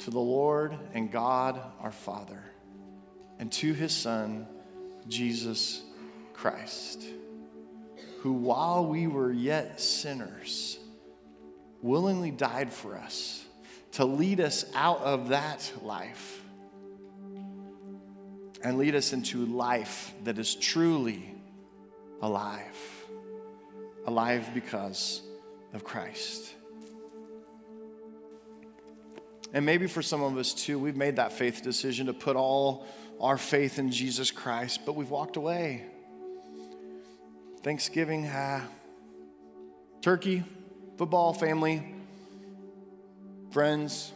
to 0.00 0.10
the 0.10 0.20
Lord 0.20 0.76
and 0.94 1.10
God 1.10 1.60
our 1.80 1.90
Father, 1.90 2.42
and 3.38 3.50
to 3.52 3.72
his 3.72 3.92
Son, 3.92 4.46
Jesus 5.08 5.82
Christ, 6.34 7.02
who 8.20 8.32
while 8.32 8.86
we 8.86 9.06
were 9.06 9.32
yet 9.32 9.80
sinners, 9.80 10.78
willingly 11.82 12.30
died 12.30 12.72
for 12.72 12.96
us 12.96 13.44
to 13.92 14.04
lead 14.04 14.40
us 14.40 14.64
out 14.74 15.00
of 15.00 15.28
that 15.28 15.72
life 15.82 16.42
and 18.62 18.78
lead 18.78 18.94
us 18.94 19.12
into 19.12 19.46
life 19.46 20.12
that 20.24 20.38
is 20.38 20.54
truly 20.54 21.34
alive. 22.20 22.76
Alive 24.06 24.50
because 24.52 25.22
of 25.72 25.84
Christ. 25.84 26.54
And 29.52 29.64
maybe 29.64 29.86
for 29.86 30.02
some 30.02 30.22
of 30.22 30.36
us 30.36 30.52
too, 30.52 30.78
we've 30.78 30.96
made 30.96 31.16
that 31.16 31.32
faith 31.32 31.62
decision 31.62 32.06
to 32.06 32.12
put 32.12 32.36
all 32.36 32.86
our 33.20 33.38
faith 33.38 33.78
in 33.78 33.90
Jesus 33.90 34.30
Christ, 34.30 34.80
but 34.84 34.94
we've 34.94 35.10
walked 35.10 35.36
away. 35.36 35.84
Thanksgiving, 37.62 38.28
ah, 38.30 38.62
turkey, 40.02 40.44
football, 40.96 41.32
family, 41.32 41.94
friends. 43.50 44.12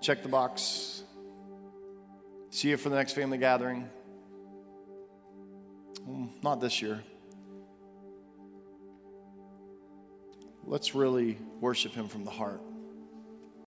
Check 0.00 0.22
the 0.22 0.28
box. 0.28 1.02
See 2.50 2.70
you 2.70 2.76
for 2.76 2.88
the 2.88 2.96
next 2.96 3.12
family 3.12 3.38
gathering. 3.38 3.88
Mm, 6.08 6.30
not 6.42 6.60
this 6.60 6.82
year. 6.82 7.02
Let's 10.64 10.94
really 10.94 11.38
worship 11.60 11.92
Him 11.92 12.08
from 12.08 12.24
the 12.24 12.30
heart. 12.30 12.60